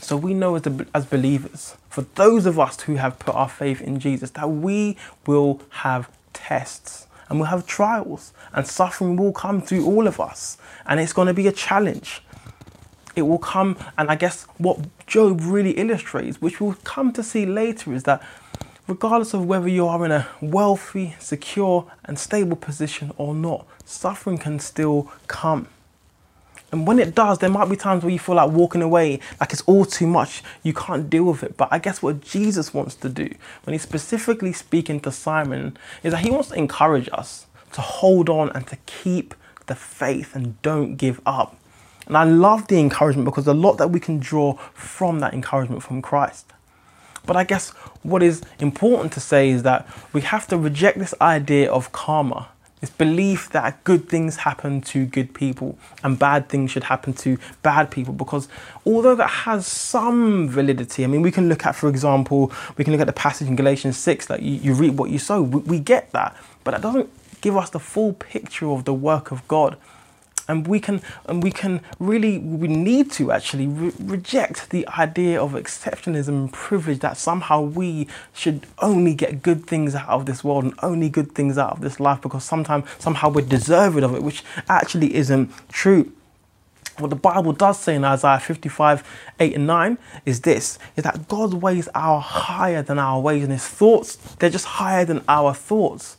So 0.00 0.16
we 0.16 0.34
know 0.34 0.56
as, 0.56 0.62
the, 0.62 0.86
as 0.94 1.06
believers, 1.06 1.76
for 1.88 2.02
those 2.16 2.46
of 2.46 2.58
us 2.58 2.80
who 2.82 2.96
have 2.96 3.18
put 3.18 3.34
our 3.34 3.48
faith 3.48 3.80
in 3.80 4.00
Jesus, 4.00 4.30
that 4.30 4.50
we 4.50 4.96
will 5.26 5.62
have 5.70 6.10
tests 6.32 7.06
and 7.32 7.40
we'll 7.40 7.48
have 7.48 7.66
trials 7.66 8.34
and 8.52 8.66
suffering 8.66 9.16
will 9.16 9.32
come 9.32 9.62
to 9.62 9.86
all 9.86 10.06
of 10.06 10.20
us 10.20 10.58
and 10.86 11.00
it's 11.00 11.14
going 11.14 11.28
to 11.28 11.32
be 11.32 11.46
a 11.46 11.52
challenge. 11.52 12.22
It 13.16 13.22
will 13.22 13.38
come 13.38 13.78
and 13.96 14.10
i 14.10 14.16
guess 14.16 14.44
what 14.58 14.78
job 15.06 15.40
really 15.42 15.72
illustrates 15.72 16.40
which 16.42 16.60
we'll 16.60 16.76
come 16.84 17.10
to 17.14 17.22
see 17.22 17.46
later 17.46 17.94
is 17.94 18.02
that 18.04 18.22
regardless 18.86 19.32
of 19.32 19.46
whether 19.46 19.68
you 19.68 19.86
are 19.86 20.04
in 20.04 20.12
a 20.12 20.28
wealthy 20.42 21.14
secure 21.18 21.90
and 22.04 22.18
stable 22.18 22.56
position 22.56 23.12
or 23.16 23.34
not 23.34 23.66
suffering 23.84 24.36
can 24.36 24.58
still 24.58 25.10
come 25.26 25.68
and 26.72 26.86
when 26.86 26.98
it 26.98 27.14
does, 27.14 27.38
there 27.38 27.50
might 27.50 27.68
be 27.68 27.76
times 27.76 28.02
where 28.02 28.10
you 28.10 28.18
feel 28.18 28.34
like 28.34 28.50
walking 28.50 28.80
away, 28.80 29.20
like 29.38 29.52
it's 29.52 29.60
all 29.62 29.84
too 29.84 30.06
much, 30.06 30.42
you 30.62 30.72
can't 30.72 31.10
deal 31.10 31.24
with 31.24 31.42
it. 31.42 31.58
But 31.58 31.68
I 31.70 31.78
guess 31.78 32.02
what 32.02 32.22
Jesus 32.22 32.72
wants 32.72 32.94
to 32.96 33.10
do, 33.10 33.28
when 33.64 33.72
he's 33.72 33.82
specifically 33.82 34.54
speaking 34.54 34.98
to 35.00 35.12
Simon, 35.12 35.76
is 36.02 36.12
that 36.12 36.22
he 36.22 36.30
wants 36.30 36.48
to 36.48 36.54
encourage 36.54 37.10
us 37.12 37.46
to 37.72 37.82
hold 37.82 38.30
on 38.30 38.48
and 38.50 38.66
to 38.68 38.76
keep 38.86 39.34
the 39.66 39.74
faith 39.74 40.34
and 40.34 40.60
don't 40.62 40.96
give 40.96 41.20
up. 41.26 41.58
And 42.06 42.16
I 42.16 42.24
love 42.24 42.66
the 42.68 42.78
encouragement 42.78 43.26
because 43.26 43.46
a 43.46 43.54
lot 43.54 43.76
that 43.76 43.90
we 43.90 44.00
can 44.00 44.18
draw 44.18 44.54
from 44.72 45.20
that 45.20 45.34
encouragement 45.34 45.82
from 45.82 46.00
Christ. 46.00 46.52
But 47.26 47.36
I 47.36 47.44
guess 47.44 47.70
what 48.02 48.22
is 48.22 48.42
important 48.58 49.12
to 49.12 49.20
say 49.20 49.50
is 49.50 49.62
that 49.62 49.86
we 50.12 50.22
have 50.22 50.48
to 50.48 50.56
reject 50.56 50.98
this 50.98 51.14
idea 51.20 51.70
of 51.70 51.92
karma 51.92 52.48
this 52.82 52.90
belief 52.90 53.48
that 53.50 53.82
good 53.84 54.08
things 54.08 54.38
happen 54.38 54.80
to 54.80 55.06
good 55.06 55.32
people 55.34 55.78
and 56.02 56.18
bad 56.18 56.48
things 56.48 56.72
should 56.72 56.82
happen 56.82 57.12
to 57.12 57.38
bad 57.62 57.92
people 57.92 58.12
because 58.12 58.48
although 58.84 59.14
that 59.14 59.30
has 59.30 59.68
some 59.68 60.48
validity, 60.48 61.04
I 61.04 61.06
mean, 61.06 61.22
we 61.22 61.30
can 61.30 61.48
look 61.48 61.64
at, 61.64 61.76
for 61.76 61.88
example, 61.88 62.50
we 62.76 62.82
can 62.82 62.92
look 62.92 63.00
at 63.00 63.06
the 63.06 63.12
passage 63.12 63.46
in 63.46 63.54
Galatians 63.54 63.96
6 63.98 64.26
that 64.26 64.42
you, 64.42 64.56
you 64.56 64.74
reap 64.74 64.94
what 64.94 65.10
you 65.10 65.20
sow. 65.20 65.42
We, 65.42 65.60
we 65.60 65.78
get 65.78 66.10
that, 66.10 66.36
but 66.64 66.72
that 66.72 66.80
doesn't 66.80 67.08
give 67.40 67.56
us 67.56 67.70
the 67.70 67.78
full 67.78 68.14
picture 68.14 68.68
of 68.68 68.84
the 68.84 68.94
work 68.94 69.30
of 69.30 69.46
God. 69.46 69.76
And 70.48 70.66
we 70.66 70.80
can 70.80 71.00
and 71.26 71.42
we 71.42 71.50
can 71.50 71.80
really 71.98 72.38
we 72.38 72.68
need 72.68 73.10
to 73.12 73.32
actually 73.32 73.66
re- 73.66 73.92
reject 74.00 74.70
the 74.70 74.86
idea 74.98 75.40
of 75.40 75.52
exceptionalism 75.52 76.28
and 76.28 76.52
privilege 76.52 77.00
that 77.00 77.16
somehow 77.16 77.60
we 77.60 78.08
should 78.32 78.66
only 78.78 79.14
get 79.14 79.42
good 79.42 79.66
things 79.66 79.94
out 79.94 80.08
of 80.08 80.26
this 80.26 80.42
world 80.42 80.64
and 80.64 80.74
only 80.82 81.08
good 81.08 81.32
things 81.34 81.58
out 81.58 81.72
of 81.72 81.80
this 81.80 82.00
life 82.00 82.20
because 82.20 82.44
sometimes 82.44 82.88
somehow 82.98 83.28
we're 83.28 83.46
deserving 83.46 84.04
of 84.04 84.14
it 84.14 84.22
which 84.22 84.42
actually 84.68 85.14
isn't 85.14 85.50
true 85.68 86.12
what 86.98 87.08
the 87.08 87.16
Bible 87.16 87.52
does 87.52 87.80
say 87.80 87.94
in 87.94 88.04
Isaiah 88.04 88.38
55, 88.38 89.02
8 89.40 89.54
and 89.54 89.66
9 89.66 89.98
is 90.26 90.42
this 90.42 90.78
is 90.94 91.04
that 91.04 91.26
God's 91.26 91.54
ways 91.54 91.88
are 91.94 92.20
higher 92.20 92.82
than 92.82 92.98
our 92.98 93.18
ways, 93.18 93.42
and 93.42 93.52
his 93.52 93.66
thoughts, 93.66 94.16
they're 94.38 94.50
just 94.50 94.66
higher 94.66 95.04
than 95.04 95.24
our 95.26 95.54
thoughts. 95.54 96.18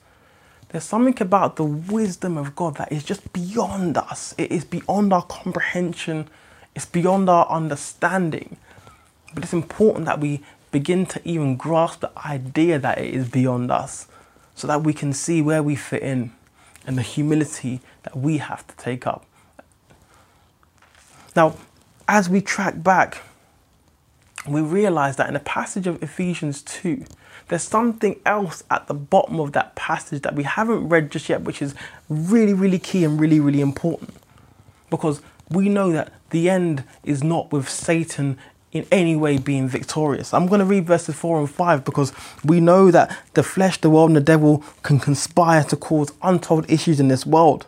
There's 0.74 0.84
something 0.84 1.22
about 1.22 1.58
the 1.58 1.63
wisdom 1.63 2.36
of 2.36 2.56
God 2.56 2.77
that 2.77 2.92
is 2.92 3.03
just 3.03 3.32
beyond 3.32 3.96
us. 3.96 4.34
It 4.39 4.51
is 4.51 4.65
beyond 4.65 5.13
our 5.13 5.22
comprehension, 5.22 6.27
it's 6.74 6.88
beyond 6.88 7.30
our 7.30 7.48
understanding. 7.48 8.58
But 9.36 9.44
it's 9.44 9.53
important 9.53 10.08
that 10.08 10.20
we 10.20 10.42
begin 10.72 11.06
to 11.06 11.22
even 11.24 11.58
grasp 11.58 12.00
the 12.00 12.12
idea 12.25 12.80
that 12.80 12.98
it 12.98 13.13
is 13.13 13.30
beyond 13.30 13.70
us 13.70 14.08
so 14.56 14.65
that 14.65 14.82
we 14.82 14.94
can 14.94 15.13
see 15.13 15.44
where 15.44 15.62
we 15.62 15.75
fit 15.75 16.01
in 16.01 16.32
and 16.88 16.98
the 16.98 17.03
humility 17.03 17.80
that 18.01 18.18
we 18.18 18.39
have 18.39 18.65
to 18.65 18.75
take 18.75 19.06
up. 19.06 19.27
Now, 21.36 21.56
as 22.08 22.30
we 22.30 22.42
track 22.42 22.82
back, 22.82 23.22
we 24.48 24.62
realize 24.62 25.16
that 25.18 25.28
in 25.28 25.34
the 25.34 25.40
passage 25.40 25.88
of 25.88 26.02
Ephesians 26.04 26.62
2, 26.64 27.06
there's 27.48 27.64
something 27.64 28.20
else 28.26 28.64
at 28.70 28.88
the 28.88 28.94
bottom 28.94 29.40
of 29.40 29.54
that 29.54 29.76
passage 29.76 30.22
that 30.24 30.36
we 30.36 30.44
haven't 30.44 30.90
read 30.90 31.12
just 31.12 31.30
yet, 31.30 31.42
which 31.42 31.62
is 31.62 31.76
really, 32.10 32.54
really 32.54 32.80
key 32.80 33.04
and 33.04 33.20
really, 33.20 33.40
really 33.40 33.62
important. 33.62 34.14
Because 34.90 35.22
we 35.50 35.70
know 35.70 35.92
that 35.92 36.14
the 36.32 36.50
end 36.50 36.84
is 37.04 37.24
not 37.24 37.52
with 37.52 37.70
Satan 37.70 38.38
in 38.72 38.88
any 38.92 39.16
way 39.16 39.38
being 39.38 39.68
victorious. 39.68 40.34
I'm 40.34 40.48
going 40.48 40.60
to 40.60 40.66
read 40.66 40.88
verses 40.88 41.16
4 41.16 41.40
and 41.40 41.50
5 41.50 41.86
because 41.86 42.12
we 42.44 42.60
know 42.60 42.92
that 42.92 43.16
the 43.36 43.44
flesh, 43.44 43.78
the 43.80 43.90
world, 43.90 44.10
and 44.10 44.18
the 44.18 44.22
devil 44.22 44.64
can 44.82 45.00
conspire 45.00 45.64
to 45.66 45.76
cause 45.76 46.12
untold 46.24 46.70
issues 46.70 47.00
in 47.00 47.08
this 47.08 47.26
world 47.26 47.68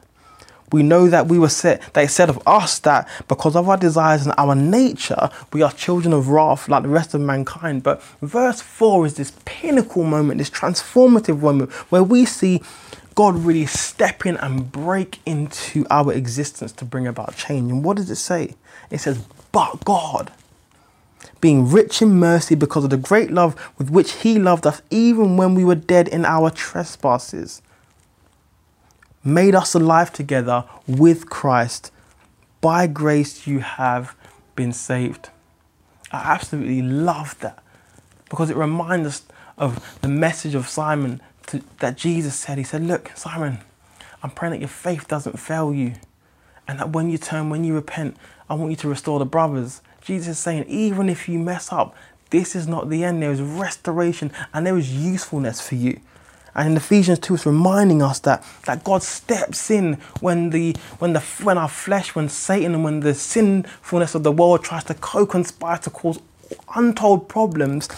we 0.72 0.84
know 0.84 1.08
that 1.10 1.28
we 1.28 1.38
were 1.38 1.50
set, 1.50 1.94
that 1.94 2.04
it 2.04 2.10
said 2.10 2.30
of 2.30 2.42
us 2.48 2.80
that 2.80 3.08
because 3.28 3.56
of 3.56 3.70
our 3.70 3.78
desires 3.78 4.26
and 4.26 4.34
our 4.38 4.56
nature, 4.56 5.30
we 5.54 5.62
are 5.62 5.72
children 5.72 6.14
of 6.14 6.30
wrath 6.30 6.68
like 6.68 6.84
the 6.84 6.90
rest 6.90 7.14
of 7.14 7.22
mankind. 7.22 7.84
But 7.84 8.02
verse 8.22 8.62
4 8.62 9.06
is 9.06 9.14
this 9.16 9.32
pinnacle 9.46 10.04
moment, 10.04 10.40
this 10.40 10.50
transformative 10.50 11.42
moment 11.42 11.72
where 11.92 12.04
we 12.04 12.26
see 12.26 12.62
God 13.14 13.36
really 13.36 13.66
step 13.66 14.26
in 14.26 14.36
and 14.38 14.72
break 14.72 15.20
into 15.26 15.86
our 15.90 16.12
existence 16.12 16.74
to 16.74 16.86
bring 16.86 17.08
about 17.08 17.38
change. 17.38 17.72
And 17.72 17.84
what 17.84 17.98
does 17.98 18.10
it 18.10 18.18
say? 18.18 18.56
It 18.90 19.00
says, 19.00 19.24
But 19.52 19.86
God, 19.86 20.32
being 21.40 21.70
rich 21.70 22.02
in 22.02 22.20
mercy 22.20 22.56
because 22.56 22.84
of 22.84 22.90
the 22.90 22.98
great 22.98 23.32
love 23.32 23.56
with 23.78 23.90
which 23.90 24.14
He 24.14 24.38
loved 24.38 24.68
us, 24.68 24.82
even 24.90 25.38
when 25.38 25.56
we 25.56 25.64
were 25.64 25.76
dead 25.76 26.10
in 26.10 26.26
our 26.26 26.50
trespasses 26.50 27.62
made 29.26 29.56
us 29.56 29.74
alive 29.74 30.14
together 30.14 30.64
with 30.88 31.30
Christ. 31.30 31.92
By 32.62 32.88
grace 32.88 33.46
you 33.46 33.60
have 33.60 34.16
been 34.56 34.72
saved. 34.72 35.30
I 36.12 36.34
absolutely 36.34 36.82
love 36.82 37.38
that 37.40 37.62
because 38.30 38.50
it 38.50 38.56
reminds 38.56 39.08
us 39.08 39.26
of 39.58 40.00
the 40.02 40.08
message 40.08 40.56
of 40.56 40.68
Simon 40.68 41.22
to, 41.48 41.62
that 41.80 41.98
Jesus 41.98 42.36
said. 42.36 42.58
He 42.58 42.64
said, 42.64 42.84
Look, 42.84 43.12
Simon, 43.16 43.60
I'm 44.24 44.32
praying 44.32 44.54
that 44.54 44.60
your 44.60 44.70
faith 44.70 45.08
doesn't 45.08 45.40
fail 45.40 45.74
you. 45.74 45.94
And 46.68 46.80
that 46.80 46.92
when 46.92 47.10
you 47.10 47.18
turn, 47.18 47.50
when 47.50 47.64
you 47.64 47.76
repent, 47.76 48.18
I 48.50 48.56
want 48.56 48.72
you 48.72 48.78
to 48.78 48.90
restore 48.90 49.20
the 49.20 49.26
brothers. 49.26 49.82
Jesus 50.02 50.38
is 50.38 50.40
saying, 50.40 50.66
even 50.68 51.10
if 51.10 51.28
you 51.28 51.40
mess 51.40 51.72
up, 51.72 51.96
this 52.30 52.56
is 52.56 52.68
not 52.68 52.90
the 52.90 53.04
end. 53.04 53.22
There 53.22 53.32
is 53.32 53.42
restoration 53.42 54.32
and 54.54 54.66
there 54.66 54.78
is 54.78 54.92
usefulness 54.92 55.62
for 55.62 55.76
you. 55.76 56.00
And 56.56 56.70
in 56.70 56.78
Ephesians 56.78 57.20
2, 57.20 57.36
it's 57.36 57.46
reminding 57.46 58.02
us 58.02 58.20
that, 58.20 58.44
that 58.66 58.84
God 58.86 59.04
steps 59.04 59.70
in 59.70 59.96
when, 60.22 60.52
the, 60.52 60.76
when, 61.00 61.12
the, 61.12 61.20
when 61.44 61.58
our 61.58 61.68
flesh, 61.68 62.16
when 62.16 62.30
Satan, 62.30 62.74
and 62.74 62.84
when 62.84 63.02
the 63.02 63.14
sinfulness 63.14 64.16
of 64.16 64.24
the 64.24 64.32
world 64.32 64.64
tries 64.64 64.86
to 64.86 64.94
co 64.94 65.26
conspire 65.26 65.78
to 65.80 65.90
cause 65.90 66.20
untold 66.76 67.28
problems. 67.28 67.90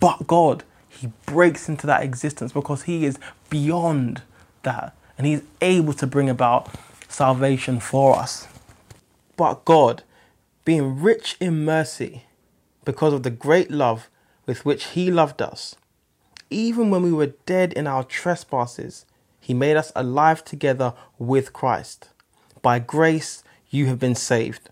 But 0.00 0.26
God, 0.26 0.64
He 0.90 1.10
breaks 1.24 1.68
into 1.68 1.86
that 1.86 2.02
existence 2.02 2.52
because 2.52 2.82
He 2.82 3.06
is 3.06 3.18
beyond 3.48 4.20
that. 4.64 4.94
And 5.16 5.26
He's 5.26 5.42
able 5.62 5.94
to 5.94 6.06
bring 6.06 6.28
about 6.28 6.68
salvation 7.08 7.80
for 7.80 8.16
us. 8.16 8.46
But 9.36 9.64
God, 9.64 10.02
being 10.66 11.00
rich 11.00 11.36
in 11.40 11.64
mercy, 11.64 12.24
because 12.84 13.14
of 13.14 13.22
the 13.22 13.30
great 13.30 13.70
love 13.70 14.10
with 14.44 14.66
which 14.66 14.88
He 14.88 15.10
loved 15.10 15.40
us, 15.40 15.74
even 16.50 16.90
when 16.90 17.02
we 17.02 17.12
were 17.12 17.34
dead 17.46 17.72
in 17.72 17.86
our 17.86 18.04
trespasses, 18.04 19.04
he 19.40 19.54
made 19.54 19.76
us 19.76 19.92
alive 19.94 20.44
together 20.44 20.94
with 21.18 21.52
Christ. 21.52 22.08
By 22.62 22.78
grace, 22.78 23.42
you 23.70 23.86
have 23.86 23.98
been 23.98 24.14
saved. 24.14 24.70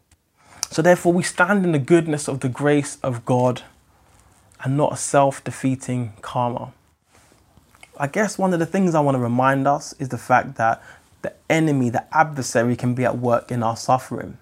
So, 0.70 0.82
therefore, 0.82 1.12
we 1.12 1.22
stand 1.22 1.64
in 1.64 1.72
the 1.72 1.78
goodness 1.78 2.28
of 2.28 2.40
the 2.40 2.48
grace 2.48 2.98
of 3.02 3.24
God 3.24 3.62
and 4.62 4.76
not 4.76 4.94
a 4.94 4.96
self 4.96 5.44
defeating 5.44 6.14
karma. 6.22 6.72
I 7.98 8.08
guess 8.08 8.36
one 8.36 8.52
of 8.52 8.58
the 8.58 8.66
things 8.66 8.94
I 8.94 9.00
want 9.00 9.14
to 9.14 9.20
remind 9.20 9.66
us 9.66 9.94
is 9.98 10.08
the 10.10 10.18
fact 10.18 10.56
that 10.56 10.82
the 11.22 11.32
enemy, 11.48 11.88
the 11.88 12.04
adversary, 12.14 12.76
can 12.76 12.94
be 12.94 13.04
at 13.04 13.18
work 13.18 13.50
in 13.50 13.62
our 13.62 13.76
suffering. 13.76 14.36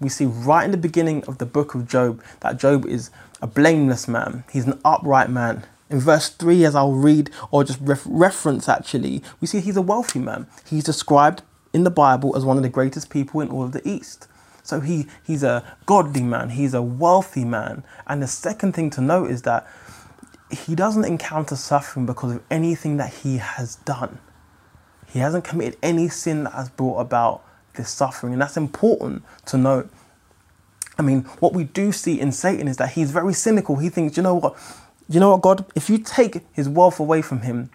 We 0.00 0.08
see 0.08 0.26
right 0.26 0.64
in 0.64 0.70
the 0.70 0.76
beginning 0.76 1.24
of 1.24 1.38
the 1.38 1.46
book 1.46 1.74
of 1.74 1.88
Job 1.88 2.22
that 2.40 2.58
Job 2.58 2.86
is 2.86 3.10
a 3.42 3.46
blameless 3.46 4.08
man, 4.08 4.44
he's 4.50 4.66
an 4.66 4.80
upright 4.84 5.30
man, 5.30 5.64
in 5.88 6.00
verse 6.00 6.28
3, 6.28 6.64
as 6.64 6.74
I'll 6.74 6.92
read 6.92 7.30
or 7.50 7.64
just 7.64 7.78
ref- 7.80 8.06
reference 8.06 8.68
actually, 8.68 9.22
we 9.40 9.46
see 9.46 9.60
he's 9.60 9.76
a 9.76 9.82
wealthy 9.82 10.18
man. 10.18 10.46
He's 10.68 10.84
described 10.84 11.42
in 11.72 11.84
the 11.84 11.90
Bible 11.90 12.36
as 12.36 12.44
one 12.44 12.56
of 12.56 12.62
the 12.62 12.68
greatest 12.68 13.10
people 13.10 13.40
in 13.40 13.48
all 13.48 13.64
of 13.64 13.72
the 13.72 13.86
East. 13.88 14.28
So 14.62 14.80
he, 14.80 15.06
he's 15.24 15.44
a 15.44 15.62
godly 15.86 16.22
man, 16.22 16.50
he's 16.50 16.74
a 16.74 16.82
wealthy 16.82 17.44
man. 17.44 17.84
And 18.06 18.20
the 18.20 18.26
second 18.26 18.72
thing 18.72 18.90
to 18.90 19.00
note 19.00 19.30
is 19.30 19.42
that 19.42 19.66
he 20.50 20.74
doesn't 20.74 21.04
encounter 21.04 21.54
suffering 21.54 22.06
because 22.06 22.34
of 22.34 22.42
anything 22.50 22.96
that 22.96 23.12
he 23.12 23.36
has 23.36 23.76
done. 23.76 24.18
He 25.08 25.20
hasn't 25.20 25.44
committed 25.44 25.78
any 25.82 26.08
sin 26.08 26.44
that 26.44 26.52
has 26.54 26.68
brought 26.68 26.98
about 26.98 27.44
this 27.74 27.90
suffering. 27.90 28.32
And 28.32 28.42
that's 28.42 28.56
important 28.56 29.22
to 29.46 29.56
note. 29.56 29.88
I 30.98 31.02
mean, 31.02 31.22
what 31.40 31.52
we 31.52 31.64
do 31.64 31.92
see 31.92 32.18
in 32.18 32.32
Satan 32.32 32.66
is 32.66 32.76
that 32.78 32.90
he's 32.90 33.10
very 33.12 33.34
cynical. 33.34 33.76
He 33.76 33.88
thinks, 33.88 34.16
you 34.16 34.22
know 34.22 34.34
what? 34.34 34.56
You 35.08 35.20
know 35.20 35.30
what, 35.30 35.42
God, 35.42 35.64
if 35.74 35.88
you 35.88 35.98
take 35.98 36.38
his 36.52 36.68
wealth 36.68 36.98
away 36.98 37.22
from 37.22 37.42
him, 37.42 37.70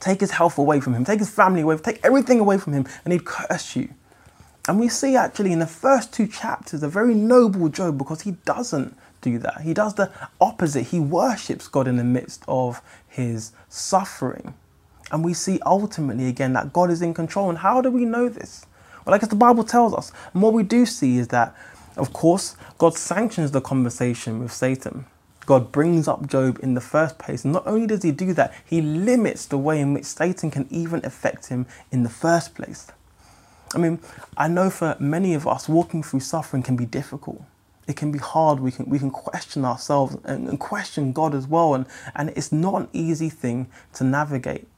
take 0.00 0.20
his 0.20 0.32
health 0.32 0.58
away 0.58 0.80
from 0.80 0.94
him, 0.94 1.04
take 1.04 1.20
his 1.20 1.30
family 1.30 1.62
away, 1.62 1.76
take 1.78 2.00
everything 2.04 2.40
away 2.40 2.58
from 2.58 2.72
him, 2.72 2.86
and 3.04 3.12
he'd 3.12 3.24
curse 3.24 3.76
you. 3.76 3.88
And 4.68 4.78
we 4.78 4.88
see 4.88 5.16
actually 5.16 5.52
in 5.52 5.58
the 5.58 5.66
first 5.66 6.12
two 6.12 6.26
chapters 6.26 6.82
a 6.82 6.88
very 6.88 7.14
noble 7.14 7.68
Job 7.68 7.98
because 7.98 8.22
he 8.22 8.32
doesn't 8.44 8.96
do 9.20 9.38
that. 9.38 9.62
He 9.62 9.74
does 9.74 9.94
the 9.94 10.10
opposite. 10.40 10.88
He 10.88 11.00
worships 11.00 11.68
God 11.68 11.88
in 11.88 11.96
the 11.96 12.04
midst 12.04 12.44
of 12.46 12.82
his 13.08 13.52
suffering. 13.68 14.54
And 15.10 15.24
we 15.24 15.34
see 15.34 15.58
ultimately 15.66 16.28
again 16.28 16.52
that 16.52 16.72
God 16.72 16.90
is 16.90 17.02
in 17.02 17.14
control. 17.14 17.48
And 17.48 17.58
how 17.58 17.80
do 17.80 17.90
we 17.90 18.04
know 18.04 18.28
this? 18.28 18.66
Well, 19.04 19.14
I 19.14 19.18
guess 19.18 19.30
the 19.30 19.36
Bible 19.36 19.64
tells 19.64 19.94
us. 19.94 20.12
And 20.32 20.42
what 20.42 20.52
we 20.52 20.62
do 20.62 20.86
see 20.86 21.18
is 21.18 21.28
that, 21.28 21.54
of 21.96 22.12
course, 22.12 22.56
God 22.78 22.94
sanctions 22.96 23.50
the 23.50 23.60
conversation 23.60 24.38
with 24.38 24.52
Satan. 24.52 25.06
God 25.46 25.72
brings 25.72 26.08
up 26.08 26.26
Job 26.26 26.58
in 26.62 26.74
the 26.74 26.80
first 26.80 27.18
place. 27.18 27.44
Not 27.44 27.66
only 27.66 27.86
does 27.86 28.02
he 28.02 28.12
do 28.12 28.32
that, 28.34 28.54
he 28.64 28.80
limits 28.80 29.46
the 29.46 29.58
way 29.58 29.80
in 29.80 29.94
which 29.94 30.04
Satan 30.04 30.50
can 30.50 30.66
even 30.70 31.04
affect 31.04 31.48
him 31.48 31.66
in 31.90 32.02
the 32.02 32.10
first 32.10 32.54
place. 32.54 32.86
I 33.74 33.78
mean, 33.78 34.00
I 34.36 34.48
know 34.48 34.70
for 34.70 34.96
many 35.00 35.34
of 35.34 35.46
us, 35.46 35.68
walking 35.68 36.02
through 36.02 36.20
suffering 36.20 36.62
can 36.62 36.76
be 36.76 36.86
difficult. 36.86 37.42
It 37.88 37.96
can 37.96 38.12
be 38.12 38.18
hard. 38.18 38.60
We 38.60 38.70
can, 38.70 38.88
we 38.88 38.98
can 38.98 39.10
question 39.10 39.64
ourselves 39.64 40.16
and, 40.24 40.48
and 40.48 40.60
question 40.60 41.12
God 41.12 41.34
as 41.34 41.46
well. 41.46 41.74
And, 41.74 41.86
and 42.14 42.30
it's 42.30 42.52
not 42.52 42.82
an 42.82 42.88
easy 42.92 43.28
thing 43.28 43.68
to 43.94 44.04
navigate. 44.04 44.68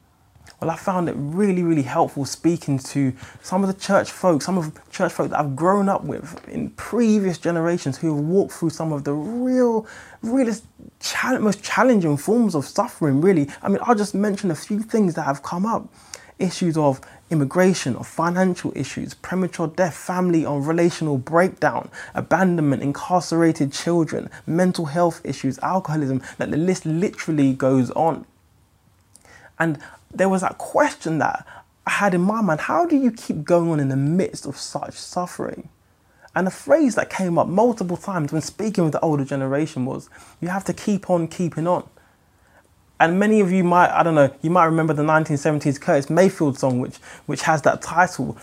Well, 0.61 0.71
I 0.71 0.77
found 0.77 1.09
it 1.09 1.15
really, 1.19 1.63
really 1.63 1.83
helpful 1.83 2.25
speaking 2.25 2.79
to 2.79 3.13
some 3.43 3.63
of 3.63 3.69
the 3.69 3.79
church 3.79 4.11
folk, 4.11 4.41
some 4.41 4.57
of 4.57 4.73
the 4.73 4.81
church 4.91 5.13
folk 5.13 5.31
that 5.31 5.39
I've 5.39 5.55
grown 5.55 5.89
up 5.89 6.05
with 6.05 6.47
in 6.49 6.71
previous 6.71 7.37
generations 7.37 7.99
who 7.99 8.15
have 8.15 8.25
walked 8.25 8.53
through 8.53 8.71
some 8.71 8.93
of 8.93 9.05
the 9.05 9.13
real, 9.13 9.87
realest, 10.23 10.65
most 11.39 11.63
challenging 11.63 12.17
forms 12.17 12.55
of 12.55 12.67
suffering, 12.67 13.21
really. 13.21 13.49
I 13.63 13.69
mean, 13.69 13.79
I'll 13.83 13.95
just 13.95 14.15
mention 14.15 14.51
a 14.51 14.55
few 14.55 14.81
things 14.81 15.15
that 15.15 15.23
have 15.25 15.43
come 15.43 15.67
up 15.67 15.93
issues 16.39 16.77
of 16.77 17.01
immigration, 17.31 17.97
of 17.97 18.07
financial 18.07 18.73
issues, 18.75 19.15
premature 19.15 19.69
death, 19.69 19.95
family 19.95 20.45
or 20.45 20.61
relational 20.61 21.19
breakdown, 21.19 21.91
abandonment, 22.15 22.83
incarcerated 22.83 23.73
children, 23.73 24.31
mental 24.47 24.87
health 24.87 25.21
issues, 25.25 25.59
alcoholism, 25.61 26.23
that 26.39 26.51
the 26.51 26.57
list 26.57 26.87
literally 26.87 27.53
goes 27.53 27.91
on. 27.93 28.27
And 29.59 29.79
there 30.13 30.29
was 30.29 30.43
that 30.43 30.59
question 30.59 31.19
that 31.19 31.47
I 31.87 31.91
had 31.91 32.15
in 32.15 32.23
my 32.23 32.41
mind, 32.41 32.61
how 32.61 32.87
do 32.87 32.97
you 32.97 33.11
keep 33.11 33.45
going 33.45 33.71
on 33.71 33.81
in 33.81 33.89
the 33.89 33.97
midst 33.97 34.47
of 34.47 34.57
such 34.57 34.95
suffering? 34.95 35.69
And 36.35 36.49
a 36.49 36.51
phrase 36.51 36.97
that 36.97 37.11
came 37.11 37.39
up 37.39 37.47
multiple 37.47 37.97
times 37.97 38.33
when 38.33 38.43
speaking 38.43 38.85
with 38.85 38.93
the 38.93 39.01
older 39.01 39.25
generation 39.25 39.85
was, 39.85 40.09
you 40.41 40.49
have 40.49 40.65
to 40.65 40.73
keep 40.73 41.09
on 41.09 41.29
keeping 41.29 41.67
on. 41.67 41.89
And 42.99 43.19
many 43.19 43.41
of 43.41 43.53
you 43.53 43.65
might, 43.65 43.91
I 43.91 44.03
don't 44.03 44.15
know, 44.15 44.35
you 44.43 44.51
might 44.51 44.67
remember 44.67 44.95
the 44.95 45.03
1970s 45.03 45.81
Curtis 45.81 46.09
Mayfield 46.09 46.59
song, 46.59 46.81
which, 46.81 46.97
which 47.27 47.43
has 47.43 47.63
that 47.63 47.83
title. 47.83 48.37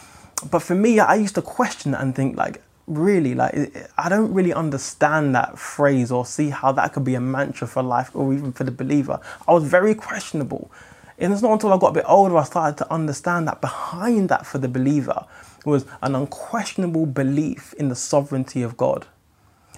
But 0.49 0.59
for 0.59 0.75
me, 0.75 0.99
I 0.99 1.15
used 1.15 1.35
to 1.35 1.41
question 1.41 1.91
that 1.91 2.01
and 2.01 2.15
think, 2.15 2.37
like, 2.37 2.61
really, 2.87 3.33
like, 3.33 3.75
I 3.97 4.09
don't 4.09 4.33
really 4.33 4.53
understand 4.53 5.35
that 5.35 5.57
phrase 5.57 6.11
or 6.11 6.25
see 6.25 6.49
how 6.49 6.71
that 6.73 6.93
could 6.93 7.03
be 7.03 7.15
a 7.15 7.21
mantra 7.21 7.67
for 7.67 7.81
life 7.81 8.11
or 8.13 8.33
even 8.33 8.51
for 8.51 8.63
the 8.63 8.71
believer. 8.71 9.19
I 9.47 9.53
was 9.53 9.63
very 9.63 9.95
questionable. 9.95 10.71
And 11.21 11.31
it's 11.31 11.43
not 11.43 11.53
until 11.53 11.71
I 11.71 11.77
got 11.77 11.89
a 11.89 11.93
bit 11.93 12.05
older 12.07 12.35
I 12.35 12.43
started 12.43 12.77
to 12.79 12.91
understand 12.91 13.47
that 13.47 13.61
behind 13.61 14.27
that 14.29 14.45
for 14.45 14.57
the 14.57 14.67
believer 14.67 15.25
was 15.63 15.85
an 16.01 16.15
unquestionable 16.15 17.05
belief 17.05 17.73
in 17.73 17.89
the 17.89 17.95
sovereignty 17.95 18.63
of 18.63 18.75
God. 18.75 19.05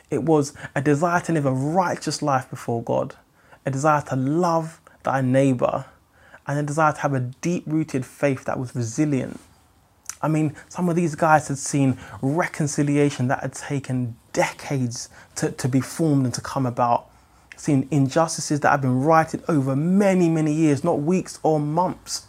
It 0.09 0.23
was 0.23 0.53
a 0.73 0.81
desire 0.81 1.19
to 1.21 1.33
live 1.33 1.45
a 1.45 1.51
righteous 1.51 2.21
life 2.21 2.50
before 2.50 2.81
God, 2.81 3.15
a 3.65 3.71
desire 3.71 4.01
to 4.03 4.15
love 4.15 4.79
thy 5.03 5.19
neighbor, 5.19 5.85
and 6.47 6.57
a 6.57 6.63
desire 6.63 6.93
to 6.93 7.00
have 7.00 7.13
a 7.13 7.19
deep 7.19 7.63
rooted 7.67 8.05
faith 8.05 8.45
that 8.45 8.57
was 8.57 8.73
resilient. 8.73 9.38
I 10.21 10.29
mean, 10.29 10.55
some 10.69 10.88
of 10.88 10.95
these 10.95 11.15
guys 11.15 11.50
had 11.50 11.57
seen 11.57 11.97
reconciliation 12.21 13.27
that 13.27 13.41
had 13.41 13.53
taken 13.53 14.15
decades 14.31 15.09
to, 15.35 15.51
to 15.51 15.67
be 15.67 15.81
formed 15.81 16.23
and 16.23 16.33
to 16.35 16.41
come 16.41 16.65
about 16.65 17.09
seen 17.55 17.88
injustices 17.91 18.60
that 18.62 18.69
have 18.69 18.81
been 18.81 19.01
righted 19.01 19.43
over 19.48 19.75
many, 19.75 20.29
many 20.29 20.53
years, 20.53 20.83
not 20.83 21.00
weeks 21.01 21.39
or 21.43 21.60
months. 21.60 22.27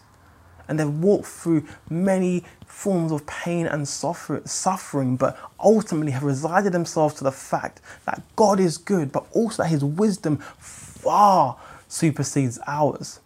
And 0.67 0.79
they've 0.79 0.89
walked 0.89 1.27
through 1.27 1.67
many 1.91 2.45
forms 2.67 3.13
of 3.13 3.27
pain 3.27 3.67
and 3.67 3.87
suffering, 3.87 5.17
but 5.17 5.39
ultimately 5.61 6.13
have 6.13 6.23
resided 6.23 6.73
themselves 6.73 7.15
to 7.17 7.25
the 7.25 7.33
fact 7.33 7.81
that 8.07 8.23
God 8.35 8.59
is 8.59 8.79
good, 8.79 9.13
but 9.13 9.27
also 9.33 9.63
that 9.63 9.69
His 9.69 9.85
wisdom 9.85 10.39
far 10.59 11.59
supersedes 11.89 12.59
ours. 12.67 13.21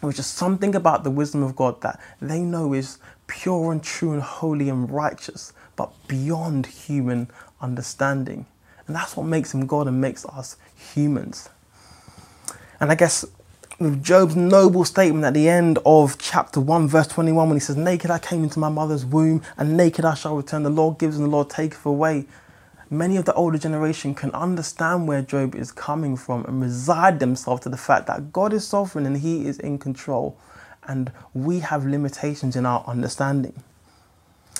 Which 0.00 0.18
is 0.20 0.26
something 0.26 0.76
about 0.76 1.02
the 1.02 1.10
wisdom 1.10 1.42
of 1.42 1.56
God 1.56 1.80
that 1.80 2.00
they 2.20 2.40
know 2.40 2.72
is 2.72 2.98
pure 3.26 3.72
and 3.72 3.82
true 3.82 4.12
and 4.12 4.22
holy 4.22 4.68
and 4.68 4.88
righteous, 4.88 5.52
but 5.74 5.90
beyond 6.06 6.66
human 6.66 7.28
understanding. 7.60 8.46
And 8.86 8.96
that's 8.96 9.16
what 9.16 9.26
makes 9.26 9.52
him 9.52 9.66
God 9.66 9.86
and 9.86 10.00
makes 10.00 10.24
us 10.24 10.56
humans. 10.78 11.48
And 12.80 12.90
I 12.90 12.94
guess 12.94 13.24
with 13.78 14.02
Job's 14.02 14.34
noble 14.34 14.84
statement 14.84 15.24
at 15.24 15.34
the 15.34 15.48
end 15.48 15.78
of 15.86 16.18
chapter 16.18 16.60
1, 16.60 16.88
verse 16.88 17.06
21, 17.06 17.48
when 17.48 17.56
he 17.56 17.60
says, 17.60 17.76
Naked 17.76 18.10
I 18.10 18.18
came 18.18 18.42
into 18.42 18.58
my 18.58 18.68
mother's 18.68 19.04
womb, 19.04 19.42
and 19.56 19.76
naked 19.76 20.04
I 20.04 20.14
shall 20.14 20.36
return. 20.36 20.64
The 20.64 20.70
Lord 20.70 20.98
gives 20.98 21.16
and 21.16 21.26
the 21.26 21.30
Lord 21.30 21.50
taketh 21.50 21.86
away. 21.86 22.26
Many 22.90 23.16
of 23.16 23.24
the 23.24 23.34
older 23.34 23.58
generation 23.58 24.14
can 24.14 24.30
understand 24.32 25.06
where 25.06 25.22
Job 25.22 25.54
is 25.54 25.70
coming 25.70 26.16
from 26.16 26.44
and 26.46 26.60
reside 26.62 27.20
themselves 27.20 27.62
to 27.62 27.68
the 27.68 27.76
fact 27.76 28.06
that 28.06 28.32
God 28.32 28.52
is 28.52 28.66
sovereign 28.66 29.06
and 29.06 29.18
he 29.18 29.46
is 29.46 29.58
in 29.58 29.78
control. 29.78 30.38
And 30.86 31.12
we 31.34 31.60
have 31.60 31.84
limitations 31.84 32.56
in 32.56 32.64
our 32.64 32.82
understanding. 32.86 33.62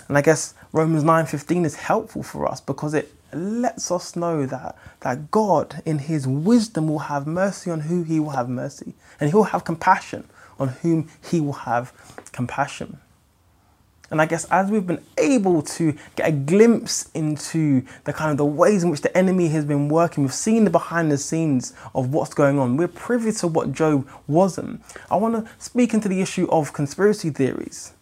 And 0.09 0.17
I 0.17 0.23
guess 0.23 0.55
Romans 0.73 1.05
9:15 1.05 1.65
is 1.65 1.77
helpful 1.77 2.23
for 2.23 2.47
us 2.47 2.61
because 2.61 2.95
it 2.95 3.15
lets 3.33 3.91
us 3.91 4.17
know 4.17 4.47
that, 4.47 4.77
that 5.01 5.31
God, 5.31 5.83
in 5.85 5.99
His 5.99 6.27
wisdom, 6.27 6.89
will 6.89 7.01
have 7.01 7.27
mercy 7.27 7.71
on 7.71 7.81
who 7.81 8.03
He 8.03 8.21
will 8.21 8.31
have 8.31 8.49
mercy, 8.49 8.95
and 9.21 9.31
He'll 9.31 9.45
have 9.45 9.65
compassion 9.65 10.29
on 10.59 10.69
whom 10.69 11.09
He 11.31 11.41
will 11.41 11.53
have 11.53 11.93
compassion. 12.33 12.99
And 14.11 14.23
I 14.23 14.27
guess 14.27 14.47
as 14.47 14.71
we've 14.71 14.87
been 14.87 15.05
able 15.19 15.61
to 15.63 15.95
get 16.17 16.29
a 16.29 16.33
glimpse 16.33 17.11
into 17.13 17.83
the 18.05 18.13
kind 18.13 18.31
of 18.31 18.39
the 18.39 18.47
ways 18.47 18.83
in 18.83 18.91
which 18.91 19.03
the 19.03 19.15
enemy 19.17 19.49
has 19.49 19.67
been 19.67 19.89
working, 19.89 20.25
we've 20.25 20.33
seen 20.33 20.65
the 20.65 20.71
behind 20.71 21.13
the 21.13 21.19
scenes 21.19 21.75
of 21.95 22.15
what's 22.15 22.33
going 22.33 22.59
on. 22.59 22.79
We're 22.79 22.89
privy 22.89 23.33
to 23.33 23.47
what 23.47 23.73
Job 23.73 24.09
wasn't. 24.27 24.81
I 25.11 25.17
want 25.17 25.35
to 25.35 25.53
speak 25.63 25.93
into 25.93 26.09
the 26.09 26.23
issue 26.23 26.49
of 26.51 26.73
conspiracy 26.73 27.29
theories 27.31 27.93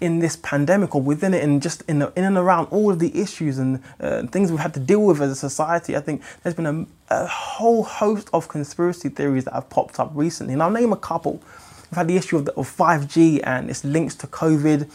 in 0.00 0.18
this 0.18 0.36
pandemic 0.36 0.94
or 0.94 1.02
within 1.02 1.34
it 1.34 1.42
and 1.42 1.62
just 1.62 1.82
in, 1.88 1.98
the, 1.98 2.12
in 2.16 2.24
and 2.24 2.36
around 2.36 2.66
all 2.66 2.90
of 2.90 2.98
the 2.98 3.18
issues 3.20 3.58
and 3.58 3.82
uh, 4.00 4.22
things 4.26 4.50
we've 4.50 4.60
had 4.60 4.74
to 4.74 4.80
deal 4.80 5.04
with 5.04 5.20
as 5.22 5.30
a 5.30 5.34
society, 5.36 5.96
I 5.96 6.00
think 6.00 6.22
there's 6.42 6.54
been 6.54 6.66
a, 6.66 7.14
a, 7.14 7.26
whole 7.26 7.82
host 7.82 8.28
of 8.32 8.48
conspiracy 8.48 9.08
theories 9.08 9.44
that 9.44 9.54
have 9.54 9.70
popped 9.70 9.98
up 9.98 10.10
recently. 10.14 10.52
And 10.52 10.62
I'll 10.62 10.70
name 10.70 10.92
a 10.92 10.96
couple. 10.96 11.42
We've 11.90 11.96
had 11.96 12.08
the 12.08 12.16
issue 12.16 12.36
of, 12.36 12.44
the, 12.44 12.54
of 12.54 12.74
5G 12.74 13.40
and 13.44 13.70
its 13.70 13.84
links 13.84 14.14
to 14.16 14.26
COVID 14.26 14.90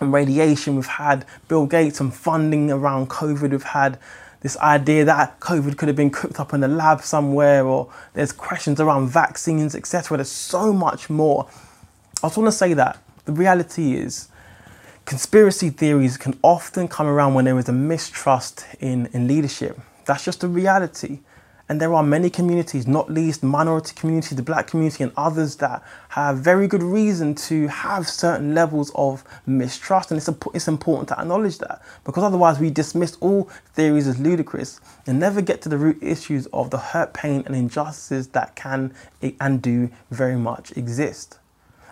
and 0.00 0.12
radiation. 0.12 0.76
We've 0.76 0.86
had 0.86 1.24
Bill 1.48 1.66
Gates 1.66 2.00
and 2.00 2.14
funding 2.14 2.70
around 2.70 3.08
COVID. 3.08 3.50
We've 3.50 3.62
had 3.62 3.98
this 4.40 4.56
idea 4.58 5.04
that 5.04 5.38
COVID 5.40 5.78
could 5.78 5.88
have 5.88 5.96
been 5.96 6.10
cooked 6.10 6.40
up 6.40 6.52
in 6.52 6.62
a 6.64 6.68
lab 6.68 7.02
somewhere, 7.02 7.64
or 7.64 7.92
there's 8.14 8.32
questions 8.32 8.80
around 8.80 9.08
vaccines, 9.08 9.74
etc. 9.74 10.16
There's 10.16 10.30
so 10.30 10.72
much 10.72 11.08
more. 11.08 11.48
I 12.22 12.26
just 12.26 12.36
want 12.36 12.48
to 12.48 12.52
say 12.52 12.74
that 12.74 12.98
the 13.24 13.32
reality 13.32 13.94
is, 13.94 14.28
conspiracy 15.04 15.70
theories 15.70 16.16
can 16.16 16.38
often 16.42 16.88
come 16.88 17.06
around 17.06 17.34
when 17.34 17.44
there 17.44 17.58
is 17.58 17.68
a 17.68 17.72
mistrust 17.72 18.66
in, 18.80 19.06
in 19.12 19.28
leadership. 19.28 19.78
That's 20.06 20.24
just 20.24 20.40
the 20.40 20.48
reality. 20.48 21.20
And 21.68 21.80
there 21.80 21.94
are 21.94 22.02
many 22.02 22.28
communities, 22.28 22.86
not 22.86 23.10
least 23.10 23.42
minority 23.42 23.94
community, 23.94 24.34
the 24.34 24.42
black 24.42 24.66
community, 24.66 25.04
and 25.04 25.12
others 25.16 25.56
that 25.56 25.82
have 26.10 26.38
very 26.38 26.66
good 26.66 26.82
reason 26.82 27.34
to 27.36 27.68
have 27.68 28.08
certain 28.08 28.54
levels 28.54 28.90
of 28.94 29.24
mistrust. 29.46 30.10
And 30.10 30.18
it's, 30.18 30.28
it's 30.52 30.68
important 30.68 31.08
to 31.08 31.20
acknowledge 31.20 31.58
that 31.58 31.80
because 32.04 32.24
otherwise 32.24 32.58
we 32.58 32.68
dismiss 32.68 33.16
all 33.20 33.44
theories 33.74 34.08
as 34.08 34.18
ludicrous 34.18 34.80
and 35.06 35.18
never 35.18 35.40
get 35.40 35.62
to 35.62 35.68
the 35.68 35.78
root 35.78 35.98
issues 36.02 36.46
of 36.46 36.70
the 36.70 36.78
hurt, 36.78 37.14
pain, 37.14 37.44
and 37.46 37.54
injustices 37.54 38.28
that 38.28 38.54
can 38.56 38.92
and 39.40 39.62
do 39.62 39.88
very 40.10 40.36
much 40.36 40.76
exist. 40.76 41.38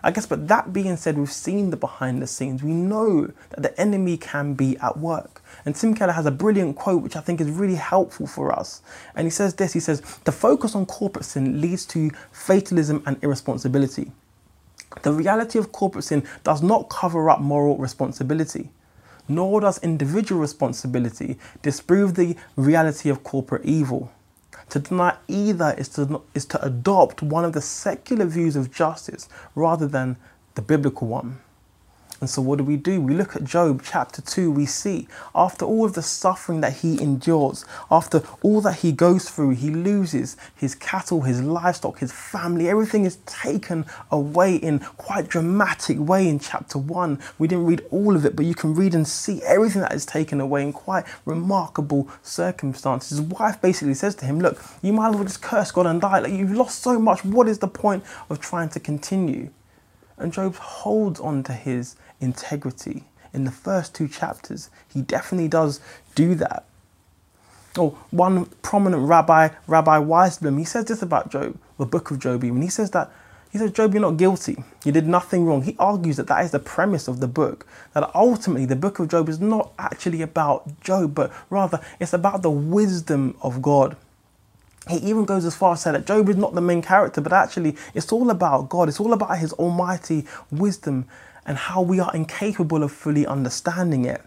I 0.03 0.11
guess, 0.11 0.25
but 0.25 0.47
that 0.47 0.73
being 0.73 0.97
said, 0.97 1.17
we've 1.17 1.31
seen 1.31 1.69
the 1.69 1.77
behind 1.77 2.21
the 2.21 2.27
scenes. 2.27 2.63
We 2.63 2.71
know 2.71 3.31
that 3.49 3.61
the 3.61 3.79
enemy 3.79 4.17
can 4.17 4.55
be 4.55 4.77
at 4.77 4.97
work. 4.97 5.43
And 5.63 5.75
Tim 5.75 5.93
Keller 5.93 6.13
has 6.13 6.25
a 6.25 6.31
brilliant 6.31 6.75
quote 6.75 7.03
which 7.03 7.15
I 7.15 7.21
think 7.21 7.39
is 7.39 7.49
really 7.49 7.75
helpful 7.75 8.25
for 8.25 8.51
us. 8.51 8.81
And 9.15 9.25
he 9.25 9.31
says 9.31 9.53
this 9.53 9.73
he 9.73 9.79
says, 9.79 10.01
The 10.23 10.31
focus 10.31 10.75
on 10.75 10.85
corporate 10.87 11.25
sin 11.25 11.61
leads 11.61 11.85
to 11.87 12.09
fatalism 12.31 13.03
and 13.05 13.23
irresponsibility. 13.23 14.11
The 15.03 15.13
reality 15.13 15.57
of 15.57 15.71
corporate 15.71 16.03
sin 16.03 16.27
does 16.43 16.61
not 16.61 16.89
cover 16.89 17.29
up 17.29 17.39
moral 17.39 17.77
responsibility, 17.77 18.69
nor 19.27 19.61
does 19.61 19.81
individual 19.83 20.41
responsibility 20.41 21.37
disprove 21.61 22.15
the 22.15 22.35
reality 22.55 23.09
of 23.09 23.23
corporate 23.23 23.65
evil. 23.65 24.11
To 24.69 24.79
deny 24.79 25.15
either 25.27 25.75
is 25.77 25.89
to, 25.89 26.21
is 26.33 26.45
to 26.45 26.63
adopt 26.63 27.21
one 27.21 27.45
of 27.45 27.53
the 27.53 27.61
secular 27.61 28.25
views 28.25 28.55
of 28.55 28.71
justice 28.71 29.27
rather 29.55 29.87
than 29.87 30.17
the 30.55 30.61
biblical 30.61 31.07
one. 31.07 31.39
And 32.21 32.29
so, 32.29 32.39
what 32.39 32.59
do 32.59 32.63
we 32.63 32.77
do? 32.77 33.01
We 33.01 33.15
look 33.15 33.35
at 33.35 33.43
Job 33.43 33.81
chapter 33.83 34.21
2. 34.21 34.51
We 34.51 34.67
see 34.67 35.07
after 35.33 35.65
all 35.65 35.85
of 35.85 35.93
the 35.93 36.03
suffering 36.03 36.61
that 36.61 36.73
he 36.77 37.01
endures, 37.01 37.65
after 37.89 38.21
all 38.43 38.61
that 38.61 38.81
he 38.81 38.91
goes 38.91 39.27
through, 39.27 39.55
he 39.55 39.71
loses 39.71 40.37
his 40.55 40.75
cattle, 40.75 41.21
his 41.21 41.41
livestock, 41.41 41.97
his 41.97 42.11
family. 42.11 42.69
Everything 42.69 43.05
is 43.05 43.15
taken 43.25 43.87
away 44.11 44.55
in 44.55 44.81
quite 44.97 45.29
dramatic 45.29 45.97
way 45.97 46.29
in 46.29 46.37
chapter 46.37 46.77
1. 46.77 47.19
We 47.39 47.47
didn't 47.47 47.65
read 47.65 47.81
all 47.89 48.15
of 48.15 48.23
it, 48.23 48.35
but 48.35 48.45
you 48.45 48.53
can 48.53 48.75
read 48.75 48.93
and 48.93 49.07
see 49.07 49.41
everything 49.41 49.81
that 49.81 49.93
is 49.93 50.05
taken 50.05 50.39
away 50.39 50.61
in 50.61 50.73
quite 50.73 51.05
remarkable 51.25 52.07
circumstances. 52.21 53.17
His 53.17 53.21
wife 53.21 53.59
basically 53.59 53.95
says 53.95 54.13
to 54.15 54.25
him, 54.25 54.39
Look, 54.39 54.61
you 54.83 54.93
might 54.93 55.09
as 55.09 55.15
well 55.15 55.23
just 55.23 55.41
curse 55.41 55.71
God 55.71 55.87
and 55.87 55.99
die. 55.99 56.19
Like, 56.19 56.33
you've 56.33 56.53
lost 56.53 56.83
so 56.83 56.99
much. 56.99 57.25
What 57.25 57.47
is 57.47 57.57
the 57.57 57.67
point 57.67 58.03
of 58.29 58.39
trying 58.39 58.69
to 58.69 58.79
continue? 58.79 59.49
And 60.21 60.31
Job 60.31 60.55
holds 60.55 61.19
on 61.19 61.41
to 61.43 61.53
his 61.53 61.95
integrity. 62.21 63.03
In 63.33 63.43
the 63.43 63.51
first 63.51 63.95
two 63.95 64.07
chapters, 64.07 64.69
he 64.93 65.01
definitely 65.01 65.47
does 65.47 65.79
do 66.15 66.35
that. 66.35 66.65
Oh, 67.77 67.97
one 68.11 68.45
prominent 68.61 69.03
rabbi, 69.07 69.49
Rabbi 69.67 69.97
Weisblum, 69.99 70.57
he 70.59 70.65
says 70.65 70.85
this 70.85 71.01
about 71.01 71.31
Job, 71.31 71.57
the 71.77 71.85
book 71.85 72.11
of 72.11 72.19
Job, 72.19 72.43
even. 72.43 72.61
He 72.61 72.67
says 72.67 72.91
that, 72.91 73.09
he 73.49 73.57
says, 73.57 73.71
Job, 73.71 73.93
you're 73.93 74.01
not 74.01 74.17
guilty. 74.17 74.61
You 74.83 74.91
did 74.91 75.07
nothing 75.07 75.45
wrong. 75.45 75.61
He 75.61 75.75
argues 75.79 76.17
that 76.17 76.27
that 76.27 76.43
is 76.43 76.51
the 76.51 76.59
premise 76.59 77.07
of 77.07 77.21
the 77.21 77.27
book, 77.27 77.65
that 77.93 78.13
ultimately 78.13 78.65
the 78.65 78.75
book 78.75 78.99
of 78.99 79.07
Job 79.07 79.29
is 79.29 79.39
not 79.39 79.71
actually 79.79 80.21
about 80.21 80.81
Job, 80.81 81.15
but 81.15 81.31
rather 81.49 81.79
it's 81.99 82.13
about 82.13 82.41
the 82.41 82.49
wisdom 82.49 83.37
of 83.41 83.61
God. 83.61 83.95
He 84.89 84.97
even 84.97 85.25
goes 85.25 85.45
as 85.45 85.55
far 85.55 85.73
as 85.73 85.79
to 85.79 85.83
say 85.83 85.91
that 85.93 86.05
Job 86.05 86.27
is 86.27 86.35
not 86.35 86.55
the 86.55 86.61
main 86.61 86.81
character, 86.81 87.21
but 87.21 87.31
actually 87.31 87.77
it's 87.93 88.11
all 88.11 88.29
about 88.31 88.67
God. 88.67 88.89
It's 88.89 88.99
all 88.99 89.13
about 89.13 89.37
his 89.37 89.53
almighty 89.53 90.25
wisdom 90.51 91.05
and 91.45 91.57
how 91.57 91.81
we 91.81 91.99
are 91.99 92.13
incapable 92.13 92.83
of 92.83 92.91
fully 92.91 93.25
understanding 93.25 94.05
it. 94.05 94.21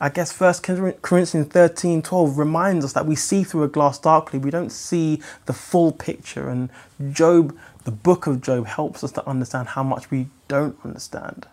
I 0.00 0.10
guess 0.10 0.38
1 0.38 0.92
Corinthians 1.00 1.48
13 1.48 2.02
12 2.02 2.38
reminds 2.38 2.84
us 2.84 2.92
that 2.92 3.06
we 3.06 3.16
see 3.16 3.44
through 3.44 3.62
a 3.62 3.68
glass 3.68 3.98
darkly. 3.98 4.38
We 4.38 4.50
don't 4.50 4.70
see 4.70 5.22
the 5.46 5.54
full 5.54 5.92
picture. 5.92 6.50
And 6.50 6.68
Job 7.12 7.56
the 7.86 7.92
book 7.92 8.26
of 8.26 8.40
Job 8.40 8.66
helps 8.66 9.04
us 9.04 9.12
to 9.12 9.24
understand 9.28 9.68
how 9.68 9.84
much 9.84 10.10
we 10.10 10.26
don't 10.48 10.76
understand. 10.84 11.46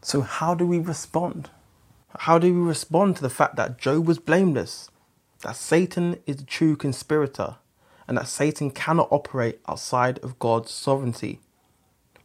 So, 0.00 0.22
how 0.22 0.54
do 0.54 0.66
we 0.66 0.78
respond? 0.78 1.50
How 2.20 2.38
do 2.38 2.52
we 2.52 2.66
respond 2.66 3.16
to 3.16 3.22
the 3.22 3.28
fact 3.28 3.56
that 3.56 3.76
Job 3.76 4.06
was 4.06 4.18
blameless, 4.18 4.90
that 5.42 5.54
Satan 5.54 6.18
is 6.24 6.36
the 6.36 6.44
true 6.44 6.76
conspirator, 6.76 7.56
and 8.08 8.16
that 8.16 8.26
Satan 8.26 8.70
cannot 8.70 9.08
operate 9.12 9.60
outside 9.68 10.18
of 10.20 10.38
God's 10.38 10.70
sovereignty? 10.70 11.40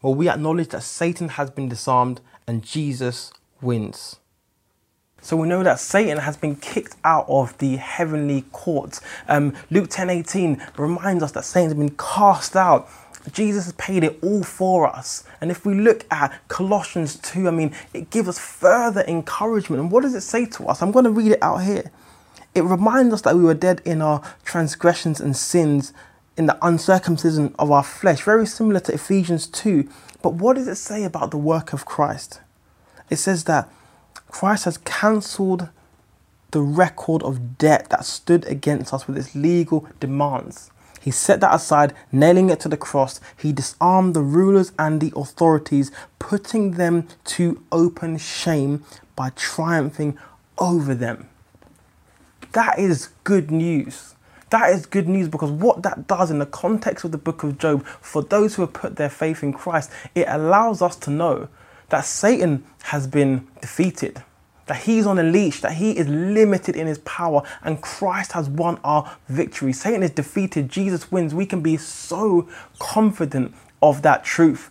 Well, 0.02 0.16
we 0.16 0.30
acknowledge 0.30 0.70
that 0.70 0.84
Satan 0.84 1.30
has 1.30 1.50
been 1.50 1.70
disarmed 1.70 2.22
and 2.48 2.64
Jesus 2.64 3.32
wins. 3.62 4.18
So 5.22 5.38
we 5.38 5.48
know 5.48 5.62
that 5.62 5.80
Satan 5.80 6.18
has 6.18 6.36
been 6.36 6.56
kicked 6.56 6.96
out 7.04 7.26
of 7.30 7.56
the 7.60 7.76
heavenly 7.76 8.44
courts. 8.52 9.02
Um, 9.28 9.54
Luke 9.70 9.90
10:18 9.90 10.60
reminds 10.78 11.24
us 11.24 11.32
that 11.34 11.46
Satan 11.46 11.70
has 11.70 11.78
been 11.78 11.96
cast 11.96 12.56
out. 12.56 12.90
Jesus 13.32 13.66
has 13.66 13.74
paid 13.74 14.04
it 14.04 14.18
all 14.24 14.42
for 14.42 14.88
us. 14.88 15.24
And 15.40 15.52
if 15.52 15.64
we 15.64 15.76
look 15.76 16.08
at 16.10 16.34
Colossians 16.48 17.18
2, 17.18 17.48
I 17.48 17.52
mean, 17.52 17.72
it 17.94 18.10
gives 18.10 18.28
us 18.28 18.40
further 18.40 19.04
encouragement. 19.08 19.80
And 19.80 19.92
what 19.92 20.02
does 20.02 20.16
it 20.16 20.22
say 20.22 20.48
to 20.48 20.66
us? 20.66 20.82
I'm 20.82 20.92
going 20.92 21.06
to 21.06 21.12
read 21.12 21.34
it 21.34 21.44
out 21.44 21.58
here. 21.58 21.92
It 22.56 22.64
reminds 22.64 23.14
us 23.14 23.22
that 23.22 23.36
we 23.36 23.44
were 23.44 23.54
dead 23.54 23.82
in 23.86 24.02
our 24.02 24.24
transgressions 24.44 25.22
and 25.22 25.38
sins, 25.38 25.94
in 26.38 26.46
the 26.46 26.58
uncircumcision 26.65 27.54
of 27.60 27.72
our 27.72 27.84
flesh, 27.84 28.22
very 28.22 28.46
similar 28.46 28.80
to 28.82 28.94
Ephesians 28.94 29.48
2. 29.48 29.88
But 30.22 30.34
what 30.36 30.56
does 30.56 30.67
it 30.67 30.76
say 30.76 31.04
about 31.04 31.32
the 31.32 31.38
work 31.38 31.74
of 31.74 31.86
Christ? 31.86 32.41
It 33.10 33.17
says 33.17 33.44
that 33.46 33.70
Christ 34.30 34.65
has 34.65 34.78
cancelled 34.78 35.70
the 36.52 36.62
record 36.62 37.24
of 37.24 37.58
debt 37.58 37.89
that 37.89 38.06
stood 38.06 38.46
against 38.46 38.94
us 38.94 39.08
with 39.08 39.17
its 39.17 39.36
legal 39.36 39.88
demands. 40.00 40.72
He 41.02 41.12
set 41.12 41.39
that 41.39 41.56
aside, 41.56 41.94
nailing 42.12 42.50
it 42.50 42.60
to 42.62 42.70
the 42.70 42.78
cross. 42.78 43.20
He 43.38 43.52
disarmed 43.52 44.13
the 44.13 44.22
rulers 44.22 44.72
and 44.78 45.02
the 45.02 45.12
authorities, 45.15 45.91
putting 46.20 46.72
them 46.74 47.08
to 47.26 47.63
open 47.72 48.17
shame 48.17 48.84
by 49.15 49.32
triumphing 49.36 50.17
over 50.60 50.94
them. 50.94 51.28
That 52.52 52.78
is 52.78 53.10
good 53.24 53.50
news. 53.50 54.15
That 54.52 54.72
is 54.74 54.86
good 54.86 55.08
news 55.08 55.30
because 55.30 55.50
what 55.50 55.82
that 55.84 56.08
does 56.08 56.30
in 56.30 56.40
the 56.40 56.46
context 56.46 57.06
of 57.06 57.12
the 57.12 57.18
book 57.18 57.44
of 57.44 57.58
Job, 57.58 57.86
for 57.86 58.22
those 58.22 58.56
who 58.56 58.64
have 58.64 58.74
put 58.74 58.98
their 58.98 59.10
faith 59.10 59.44
in 59.44 59.54
Christ, 59.54 59.92
it 60.14 60.26
allows 60.28 60.82
us 60.82 60.96
to 60.98 61.10
know 61.10 61.48
that 61.90 62.06
Satan 62.06 62.66
has 62.84 63.08
been 63.08 63.48
defeated, 63.62 64.22
that 64.66 64.84
he's 64.84 65.06
on 65.06 65.20
a 65.20 65.24
leash, 65.24 65.62
that 65.62 65.74
he 65.74 65.98
is 65.98 66.08
limited 66.08 66.76
in 66.76 66.86
his 66.86 67.00
power, 67.00 67.44
and 67.64 67.82
Christ 67.82 68.34
has 68.34 68.50
won 68.50 68.78
our 68.84 69.18
victory. 69.30 69.72
Satan 69.72 70.04
is 70.04 70.12
defeated, 70.12 70.70
Jesus 70.70 71.12
wins. 71.12 71.34
We 71.34 71.46
can 71.46 71.62
be 71.62 71.78
so 71.78 72.50
confident 72.78 73.56
of 73.82 74.02
that 74.02 74.26
truth. 74.26 74.70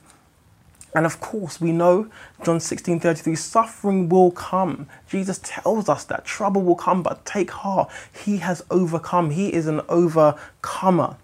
And 0.95 1.07
of 1.07 1.21
course, 1.21 1.61
we 1.61 1.73
know 1.73 2.09
John 2.45 2.59
16 2.59 3.01
33, 3.01 3.35
suffering 3.37 4.09
will 4.09 4.33
come. 4.33 4.89
Jesus 5.09 5.41
tells 5.43 5.89
us 5.89 6.05
that 6.05 6.25
trouble 6.25 6.63
will 6.63 6.75
come, 6.75 7.03
but 7.03 7.25
take 7.25 7.51
heart. 7.51 7.91
He 8.25 8.39
has 8.39 8.65
overcome, 8.71 9.31
he 9.31 9.53
is 9.53 9.67
an 9.67 9.83
overcomer. 9.89 11.17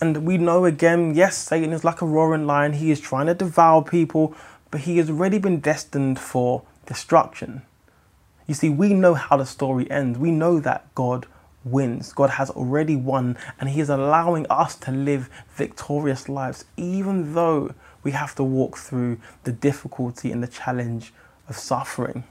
And 0.00 0.26
we 0.26 0.36
know 0.36 0.64
again, 0.64 1.14
yes, 1.14 1.38
Satan 1.38 1.72
is 1.72 1.84
like 1.84 2.02
a 2.02 2.06
roaring 2.06 2.46
lion. 2.46 2.74
He 2.74 2.90
is 2.90 3.00
trying 3.00 3.26
to 3.26 3.34
devour 3.34 3.82
people, 3.82 4.34
but 4.70 4.82
he 4.82 4.98
has 4.98 5.08
already 5.08 5.38
been 5.38 5.60
destined 5.60 6.18
for 6.18 6.62
destruction. 6.86 7.62
You 8.46 8.54
see, 8.54 8.68
we 8.68 8.92
know 8.92 9.14
how 9.14 9.36
the 9.36 9.46
story 9.46 9.90
ends. 9.90 10.18
We 10.18 10.32
know 10.32 10.58
that 10.60 10.92
God 10.94 11.26
wins. 11.64 12.12
God 12.12 12.30
has 12.30 12.50
already 12.50 12.96
won, 12.96 13.36
and 13.60 13.70
He 13.70 13.80
is 13.80 13.88
allowing 13.88 14.46
us 14.50 14.74
to 14.76 14.90
live 14.90 15.30
victorious 15.54 16.28
lives, 16.28 16.64
even 16.76 17.34
though 17.34 17.74
we 18.02 18.12
have 18.12 18.34
to 18.36 18.44
walk 18.44 18.76
through 18.76 19.18
the 19.44 19.52
difficulty 19.52 20.30
and 20.32 20.42
the 20.42 20.48
challenge 20.48 21.12
of 21.48 21.56
suffering. 21.56 22.24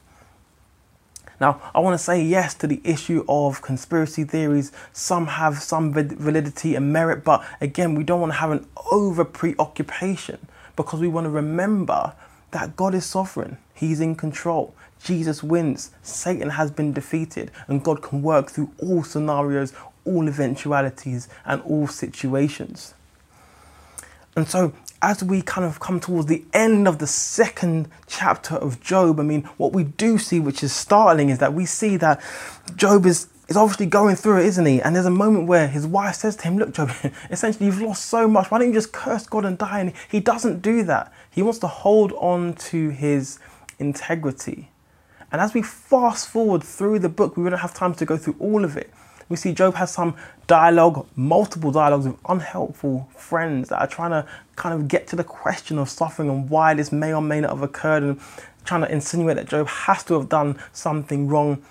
Now, 1.39 1.59
I 1.73 1.79
want 1.79 1.95
to 1.95 2.03
say 2.03 2.21
yes 2.21 2.53
to 2.55 2.67
the 2.67 2.79
issue 2.83 3.25
of 3.27 3.63
conspiracy 3.63 4.23
theories. 4.23 4.71
Some 4.93 5.25
have 5.25 5.63
some 5.63 5.91
validity 5.91 6.75
and 6.75 6.93
merit, 6.93 7.23
but 7.23 7.43
again, 7.59 7.95
we 7.95 8.03
don't 8.03 8.21
want 8.21 8.33
to 8.33 8.37
have 8.37 8.51
an 8.51 8.67
over 8.91 9.25
preoccupation 9.25 10.37
because 10.75 10.99
we 10.99 11.07
want 11.07 11.25
to 11.25 11.31
remember 11.31 12.13
that 12.51 12.75
God 12.75 12.93
is 12.93 13.05
sovereign, 13.05 13.57
He's 13.73 13.99
in 13.99 14.15
control. 14.15 14.75
Jesus 15.03 15.41
wins, 15.41 15.89
Satan 16.03 16.51
has 16.51 16.69
been 16.69 16.93
defeated, 16.93 17.49
and 17.67 17.83
God 17.83 18.03
can 18.03 18.21
work 18.21 18.51
through 18.51 18.71
all 18.77 19.03
scenarios, 19.03 19.73
all 20.05 20.27
eventualities, 20.27 21.27
and 21.43 21.61
all 21.63 21.87
situations. 21.87 22.93
And 24.35 24.47
so, 24.47 24.73
as 25.01 25.23
we 25.23 25.41
kind 25.41 25.65
of 25.65 25.79
come 25.79 25.99
towards 25.99 26.27
the 26.27 26.43
end 26.53 26.87
of 26.87 26.99
the 26.99 27.07
second 27.07 27.89
chapter 28.07 28.55
of 28.55 28.79
Job, 28.81 29.19
I 29.19 29.23
mean, 29.23 29.43
what 29.57 29.73
we 29.73 29.83
do 29.83 30.17
see, 30.17 30.39
which 30.39 30.63
is 30.63 30.71
startling, 30.71 31.29
is 31.29 31.39
that 31.39 31.53
we 31.53 31.65
see 31.65 31.97
that 31.97 32.21
Job 32.75 33.05
is, 33.05 33.27
is 33.47 33.57
obviously 33.57 33.87
going 33.87 34.15
through 34.15 34.41
it, 34.41 34.45
isn't 34.45 34.65
he? 34.65 34.81
And 34.81 34.95
there's 34.95 35.07
a 35.07 35.11
moment 35.11 35.47
where 35.47 35.67
his 35.67 35.87
wife 35.87 36.15
says 36.15 36.35
to 36.37 36.43
him, 36.43 36.57
Look, 36.57 36.73
Job, 36.73 36.91
essentially, 37.31 37.65
you've 37.65 37.81
lost 37.81 38.05
so 38.05 38.27
much. 38.27 38.51
Why 38.51 38.59
don't 38.59 38.67
you 38.67 38.73
just 38.73 38.93
curse 38.93 39.25
God 39.25 39.43
and 39.43 39.57
die? 39.57 39.79
And 39.79 39.93
he 40.09 40.19
doesn't 40.19 40.61
do 40.61 40.83
that. 40.83 41.11
He 41.31 41.41
wants 41.41 41.59
to 41.59 41.67
hold 41.67 42.11
on 42.13 42.53
to 42.53 42.89
his 42.89 43.39
integrity. 43.79 44.69
And 45.31 45.41
as 45.41 45.53
we 45.53 45.63
fast 45.63 46.27
forward 46.27 46.63
through 46.63 46.99
the 46.99 47.09
book, 47.09 47.37
we 47.37 47.43
wouldn't 47.43 47.61
have 47.61 47.73
time 47.73 47.95
to 47.95 48.05
go 48.05 48.17
through 48.17 48.35
all 48.39 48.63
of 48.63 48.77
it. 48.77 48.91
We 49.31 49.37
see 49.37 49.53
Job 49.53 49.75
has 49.75 49.89
some 49.91 50.15
dialogue, 50.47 51.07
multiple 51.15 51.71
dialogues 51.71 52.05
with 52.05 52.17
unhelpful 52.27 53.09
friends 53.15 53.69
that 53.69 53.79
are 53.79 53.87
trying 53.87 54.11
to 54.11 54.27
kind 54.57 54.75
of 54.75 54.89
get 54.89 55.07
to 55.07 55.15
the 55.15 55.23
question 55.23 55.77
of 55.77 55.89
suffering 55.89 56.29
and 56.29 56.49
why 56.49 56.73
this 56.73 56.91
may 56.91 57.13
or 57.13 57.21
may 57.21 57.39
not 57.39 57.51
have 57.51 57.61
occurred 57.61 58.03
and 58.03 58.19
trying 58.65 58.81
to 58.81 58.91
insinuate 58.91 59.37
that 59.37 59.47
Job 59.47 59.69
has 59.69 60.03
to 60.03 60.15
have 60.15 60.27
done 60.27 60.59
something 60.73 61.29
wrong. 61.29 61.63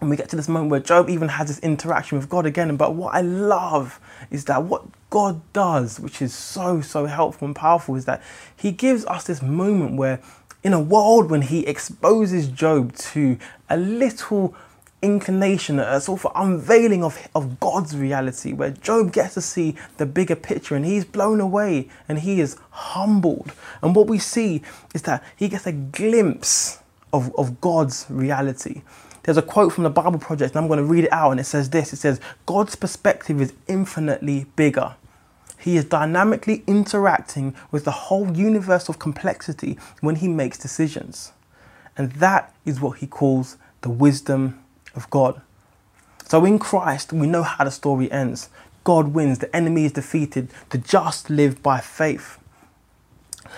And 0.00 0.08
we 0.08 0.16
get 0.16 0.28
to 0.28 0.36
this 0.36 0.46
moment 0.46 0.70
where 0.70 0.78
Job 0.78 1.10
even 1.10 1.30
has 1.30 1.48
this 1.48 1.58
interaction 1.58 2.16
with 2.16 2.28
God 2.28 2.46
again. 2.46 2.76
But 2.76 2.94
what 2.94 3.12
I 3.12 3.22
love 3.22 3.98
is 4.30 4.44
that 4.44 4.62
what 4.62 4.84
God 5.10 5.40
does, 5.52 5.98
which 5.98 6.22
is 6.22 6.32
so, 6.32 6.80
so 6.80 7.06
helpful 7.06 7.46
and 7.46 7.56
powerful, 7.56 7.96
is 7.96 8.04
that 8.04 8.22
He 8.56 8.70
gives 8.70 9.04
us 9.06 9.24
this 9.24 9.42
moment 9.42 9.96
where, 9.96 10.20
in 10.62 10.72
a 10.72 10.80
world 10.80 11.28
when 11.28 11.42
He 11.42 11.66
exposes 11.66 12.46
Job 12.46 12.94
to 12.94 13.36
a 13.68 13.76
little 13.76 14.54
inclination, 15.04 15.78
a 15.78 16.00
sort 16.00 16.24
of 16.24 16.32
unveiling 16.34 17.04
of, 17.04 17.28
of 17.34 17.60
God's 17.60 17.94
reality, 17.96 18.52
where 18.52 18.70
Job 18.70 19.12
gets 19.12 19.34
to 19.34 19.40
see 19.40 19.76
the 19.98 20.06
bigger 20.06 20.34
picture 20.34 20.74
and 20.74 20.84
he's 20.84 21.04
blown 21.04 21.40
away 21.40 21.88
and 22.08 22.20
he 22.20 22.40
is 22.40 22.56
humbled. 22.70 23.52
And 23.82 23.94
what 23.94 24.06
we 24.06 24.18
see 24.18 24.62
is 24.94 25.02
that 25.02 25.22
he 25.36 25.48
gets 25.48 25.66
a 25.66 25.72
glimpse 25.72 26.80
of, 27.12 27.34
of 27.36 27.60
God's 27.60 28.06
reality. 28.08 28.82
There's 29.22 29.36
a 29.36 29.42
quote 29.42 29.72
from 29.72 29.84
the 29.84 29.90
Bible 29.90 30.18
Project, 30.18 30.54
and 30.54 30.62
I'm 30.62 30.68
going 30.68 30.78
to 30.78 30.84
read 30.84 31.04
it 31.04 31.12
out, 31.12 31.30
and 31.30 31.40
it 31.40 31.44
says 31.44 31.70
this 31.70 31.92
It 31.92 31.96
says, 31.96 32.20
God's 32.46 32.76
perspective 32.76 33.40
is 33.40 33.52
infinitely 33.68 34.46
bigger. 34.56 34.96
He 35.58 35.76
is 35.76 35.86
dynamically 35.86 36.62
interacting 36.66 37.54
with 37.70 37.84
the 37.84 37.90
whole 37.90 38.36
universe 38.36 38.88
of 38.90 38.98
complexity 38.98 39.78
when 40.00 40.16
he 40.16 40.28
makes 40.28 40.58
decisions. 40.58 41.32
And 41.96 42.12
that 42.12 42.54
is 42.66 42.80
what 42.80 42.98
he 42.98 43.06
calls 43.06 43.56
the 43.80 43.88
wisdom 43.88 44.63
of 44.94 45.08
God. 45.10 45.40
So 46.24 46.44
in 46.44 46.58
Christ, 46.58 47.12
we 47.12 47.26
know 47.26 47.42
how 47.42 47.64
the 47.64 47.70
story 47.70 48.10
ends. 48.10 48.48
God 48.82 49.08
wins, 49.08 49.38
the 49.38 49.54
enemy 49.54 49.86
is 49.86 49.92
defeated, 49.92 50.48
the 50.70 50.78
just 50.78 51.30
live 51.30 51.62
by 51.62 51.80
faith. 51.80 52.38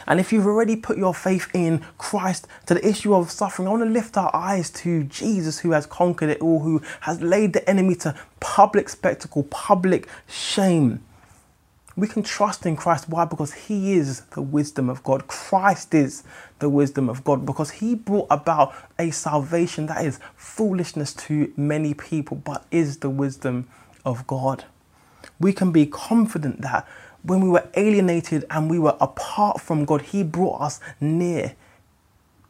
And 0.07 0.21
if 0.21 0.33
you've 0.33 0.47
already 0.47 0.77
put 0.77 0.99
your 0.99 1.15
faith 1.15 1.49
in 1.55 1.83
Christ 1.99 2.47
to 2.67 2.75
the 2.75 2.87
issue 2.87 3.15
of 3.15 3.31
suffering, 3.31 3.67
I 3.67 3.71
want 3.73 3.85
to 3.85 3.91
lift 3.91 4.17
our 4.17 4.35
eyes 4.35 4.71
to 4.71 5.05
Jesus 5.05 5.61
who 5.61 5.73
has 5.73 5.87
conquered 5.87 6.31
it 6.31 6.41
all, 6.41 6.61
who 6.61 6.83
has 7.01 7.23
laid 7.23 7.53
the 7.53 7.69
enemy 7.69 7.95
to 7.97 8.15
public 8.41 8.89
spectacle, 8.89 9.45
public 9.45 10.09
shame. 10.29 11.03
We 11.97 12.07
can 12.07 12.23
trust 12.23 12.67
in 12.67 12.77
Christ. 12.77 13.09
Why? 13.09 13.25
Because 13.25 13.55
He 13.55 13.95
is 13.95 14.21
the 14.27 14.43
wisdom 14.43 14.91
of 14.91 15.03
God. 15.03 15.27
Christ 15.29 15.95
is 15.95 16.25
the 16.59 16.69
wisdom 16.69 17.09
of 17.09 17.25
God 17.25 17.47
because 17.47 17.71
He 17.71 17.95
brought 17.95 18.27
about 18.31 18.75
a 18.99 19.11
salvation 19.11 19.87
that 19.87 20.05
is 20.05 20.21
foolishness 20.37 21.15
to 21.15 21.53
many 21.57 21.95
people, 21.95 22.37
but 22.37 22.67
is 22.71 22.99
the 22.99 23.09
wisdom 23.09 23.67
of 24.05 24.27
God. 24.27 24.67
We 25.41 25.55
can 25.55 25.73
be 25.73 25.87
confident 25.87 26.61
that 26.61 26.87
when 27.23 27.41
we 27.41 27.49
were 27.49 27.67
alienated 27.75 28.45
and 28.51 28.71
we 28.71 28.79
were 28.79 28.97
apart 29.01 29.61
from 29.61 29.87
God, 29.87 30.03
He 30.03 30.23
brought 30.23 30.61
us 30.61 30.81
near. 31.01 31.57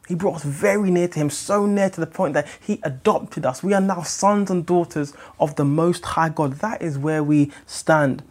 He 0.07 0.15
brought 0.15 0.35
us 0.35 0.43
very 0.43 0.91
near 0.91 1.07
to 1.07 1.19
Him, 1.19 1.29
so 1.29 1.65
near 1.65 1.89
to 1.89 1.99
the 2.01 2.07
point 2.07 2.33
that 2.33 2.47
He 2.59 2.79
adopted 2.83 3.45
us. 3.45 3.63
We 3.63 3.73
are 3.73 3.81
now 3.81 4.01
sons 4.01 4.51
and 4.51 4.65
daughters 4.65 5.13
of 5.39 5.55
the 5.55 5.65
Most 5.65 6.03
High 6.03 6.29
God. 6.29 6.53
That 6.53 6.81
is 6.81 6.97
where 6.97 7.23
we 7.23 7.51
stand. 7.65 8.23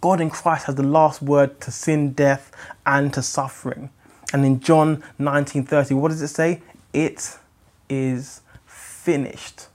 God 0.00 0.20
in 0.20 0.30
Christ 0.30 0.66
has 0.66 0.74
the 0.74 0.82
last 0.82 1.22
word 1.22 1.60
to 1.62 1.70
sin, 1.70 2.12
death, 2.12 2.50
and 2.86 3.12
to 3.14 3.22
suffering. 3.22 3.90
And 4.32 4.44
in 4.44 4.60
John 4.60 5.02
19:30, 5.18 5.94
what 5.94 6.08
does 6.08 6.22
it 6.22 6.28
say? 6.28 6.62
It 6.92 7.38
is 7.88 8.40
finished. 8.66 9.66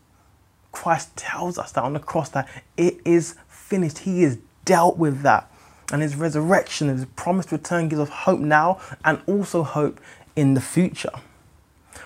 Christ 0.72 1.16
tells 1.16 1.58
us 1.58 1.72
that 1.74 1.84
on 1.84 1.94
the 1.94 2.00
cross 2.00 2.30
that 2.30 2.48
it 2.76 3.00
is 3.06 3.36
finished. 3.48 4.00
He 4.00 4.24
has 4.24 4.38
dealt 4.66 4.98
with 4.98 5.22
that. 5.22 5.50
And 5.92 6.02
his 6.02 6.16
resurrection, 6.16 6.90
his 6.90 7.06
promised 7.16 7.52
return 7.52 7.88
gives 7.88 8.02
us 8.02 8.10
hope 8.10 8.40
now 8.40 8.80
and 9.06 9.22
also 9.26 9.64
hope 9.64 10.00
in 10.36 10.54
the 10.54 10.62
future. 10.62 11.14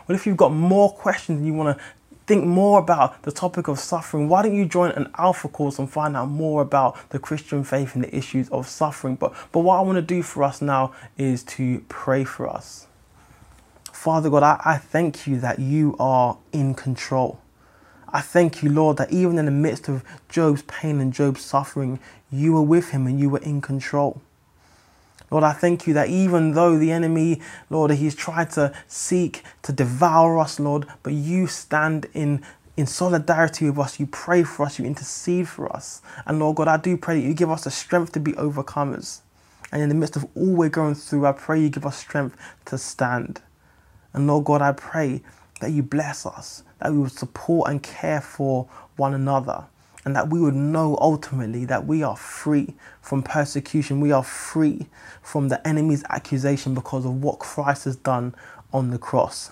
Well, 0.08 0.15
if 0.15 0.26
you've 0.26 0.38
got 0.38 0.54
more 0.54 0.91
questions 0.91 1.38
and 1.38 1.47
you 1.47 1.54
want 1.54 1.78
to 1.78 1.84
think 2.32 2.46
more 2.46 2.80
about 2.80 3.24
the 3.24 3.32
topic 3.32 3.67
of 3.67 3.78
suffering, 3.78 4.30
why 4.30 4.41
don't 4.41 4.56
you 4.56 4.63
join 4.63 4.91
an 4.91 5.12
Alpha 5.17 5.50
course 5.50 5.78
and 5.80 5.91
find 5.91 6.15
out 6.15 6.30
more 6.30 6.62
about 6.62 7.10
the 7.10 7.20
Christian 7.20 7.62
faith 7.65 7.94
and 7.94 8.06
the 8.06 8.15
issues 8.15 8.48
of 8.52 8.70
suffering? 8.70 9.15
But, 9.15 9.34
but 9.52 9.60
what 9.60 9.76
I 9.76 9.82
want 9.82 9.98
to 9.98 10.02
do 10.02 10.24
for 10.24 10.41
us 10.41 10.62
now 10.62 10.94
is 11.17 11.44
to 11.44 11.84
pray 11.89 12.24
for 12.24 12.48
us. 12.48 12.88
Father 13.91 14.30
God, 14.30 14.44
I, 14.44 14.62
I 14.63 14.78
thank 14.78 15.28
you 15.28 15.41
that 15.41 15.60
you 15.60 15.98
are 16.00 16.38
in 16.54 16.74
control. 16.74 17.41
I 18.08 18.22
thank 18.22 18.63
you, 18.63 18.70
Lord, 18.70 18.96
that 18.96 19.12
even 19.12 19.38
in 19.38 19.44
the 19.44 19.52
midst 19.52 19.89
of 19.89 20.02
Job's 20.30 20.62
pain 20.62 21.02
and 21.02 21.12
Job's 21.12 21.41
suffering, 21.41 22.00
you 22.32 22.54
were 22.54 22.62
with 22.62 22.91
him 22.91 23.08
and 23.08 23.20
you 23.20 23.30
were 23.30 23.39
in 23.39 23.60
control. 23.60 24.22
Lord, 25.32 25.44
I 25.44 25.54
thank 25.54 25.88
you 25.88 25.94
that 25.94 26.10
even 26.10 26.52
though 26.52 26.78
the 26.78 26.91
enemy, 26.91 27.41
Lord, 27.70 27.91
he's 27.91 28.15
tried 28.15 28.52
to 28.52 28.74
seek 28.88 29.44
to 29.63 29.72
devour 29.72 30.38
us, 30.38 30.60
Lord, 30.60 30.86
but 31.04 31.13
you 31.13 31.48
stand 31.48 32.08
in 32.13 32.44
in 32.78 32.88
solidarity 32.88 33.70
with 33.70 33.78
us, 33.78 34.00
you 34.00 34.08
pray 34.08 34.44
for 34.44 34.65
us, 34.65 34.80
you 34.80 34.86
intercede 34.86 35.48
for 35.48 35.72
us. 35.72 36.02
And 36.26 36.39
Lord 36.39 36.56
God, 36.56 36.67
I 36.67 36.78
do 36.78 36.96
pray 36.98 37.20
that 37.20 37.28
you 37.28 37.34
give 37.34 37.52
us 37.52 37.65
the 37.65 37.72
strength 37.72 38.13
to 38.13 38.20
be 38.20 38.32
overcomers. 38.34 39.20
And 39.72 39.82
in 39.82 39.89
the 39.89 39.96
midst 39.96 40.15
of 40.15 40.26
all 40.36 40.56
we're 40.56 40.70
going 40.70 40.96
through, 40.96 41.26
I 41.26 41.34
pray 41.34 41.62
you 41.62 41.70
give 41.70 41.86
us 41.86 41.98
strength 41.98 42.36
to 42.65 42.78
stand. 42.78 43.41
And 44.13 44.26
Lord 44.28 44.46
God, 44.46 44.62
I 44.62 44.72
pray 44.72 45.22
that 45.60 45.72
you 45.72 45.84
bless 45.84 46.26
us, 46.26 46.63
that 46.80 46.91
we 46.91 47.00
would 47.00 47.12
support 47.12 47.70
and 47.70 47.84
care 47.84 48.22
for 48.22 48.67
one 48.98 49.13
another, 49.13 49.65
and 50.04 50.16
that 50.16 50.30
we 50.30 50.40
would 50.40 50.56
know 50.56 50.98
ultimately 51.00 51.66
that 51.66 51.86
we 51.86 52.04
are 52.04 52.18
free 52.18 52.74
from 53.02 53.24
persecution, 53.24 54.00
we 54.00 54.12
are 54.12 54.24
free 54.24 54.88
from 55.22 55.50
the 55.50 55.66
enemy's 55.68 56.04
accusation 56.10 56.74
because 56.74 57.06
of 57.06 57.22
what 57.24 57.40
Christ 57.40 57.86
has 57.86 57.96
done 57.96 58.34
on 58.74 58.90
the 58.90 58.98
cross. 58.98 59.52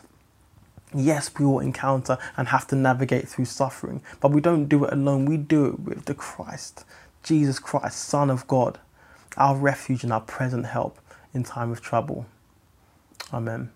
Yes, 0.93 1.29
we 1.37 1.45
will 1.45 1.59
encounter 1.59 2.17
and 2.35 2.47
have 2.47 2.65
to 2.67 2.75
navigate 2.75 3.27
through 3.29 3.45
suffering, 3.45 4.01
but 4.19 4.31
we 4.31 4.41
don't 4.41 4.65
do 4.65 4.85
it 4.85 4.93
alone. 4.93 5.25
We 5.25 5.37
do 5.37 5.65
it 5.67 5.79
with 5.79 6.05
the 6.05 6.15
Christ, 6.15 6.83
Jesus 7.21 7.59
Christ, 7.59 7.99
Son 7.99 8.31
of 8.31 8.47
God, 8.47 8.79
our 9.37 9.55
refuge 9.55 10.03
and 10.03 10.11
our 10.11 10.21
present 10.21 10.65
help 10.65 10.99
in 11.31 11.43
time 11.43 11.71
of 11.71 11.81
trouble. 11.81 12.25
Amen. 13.31 13.69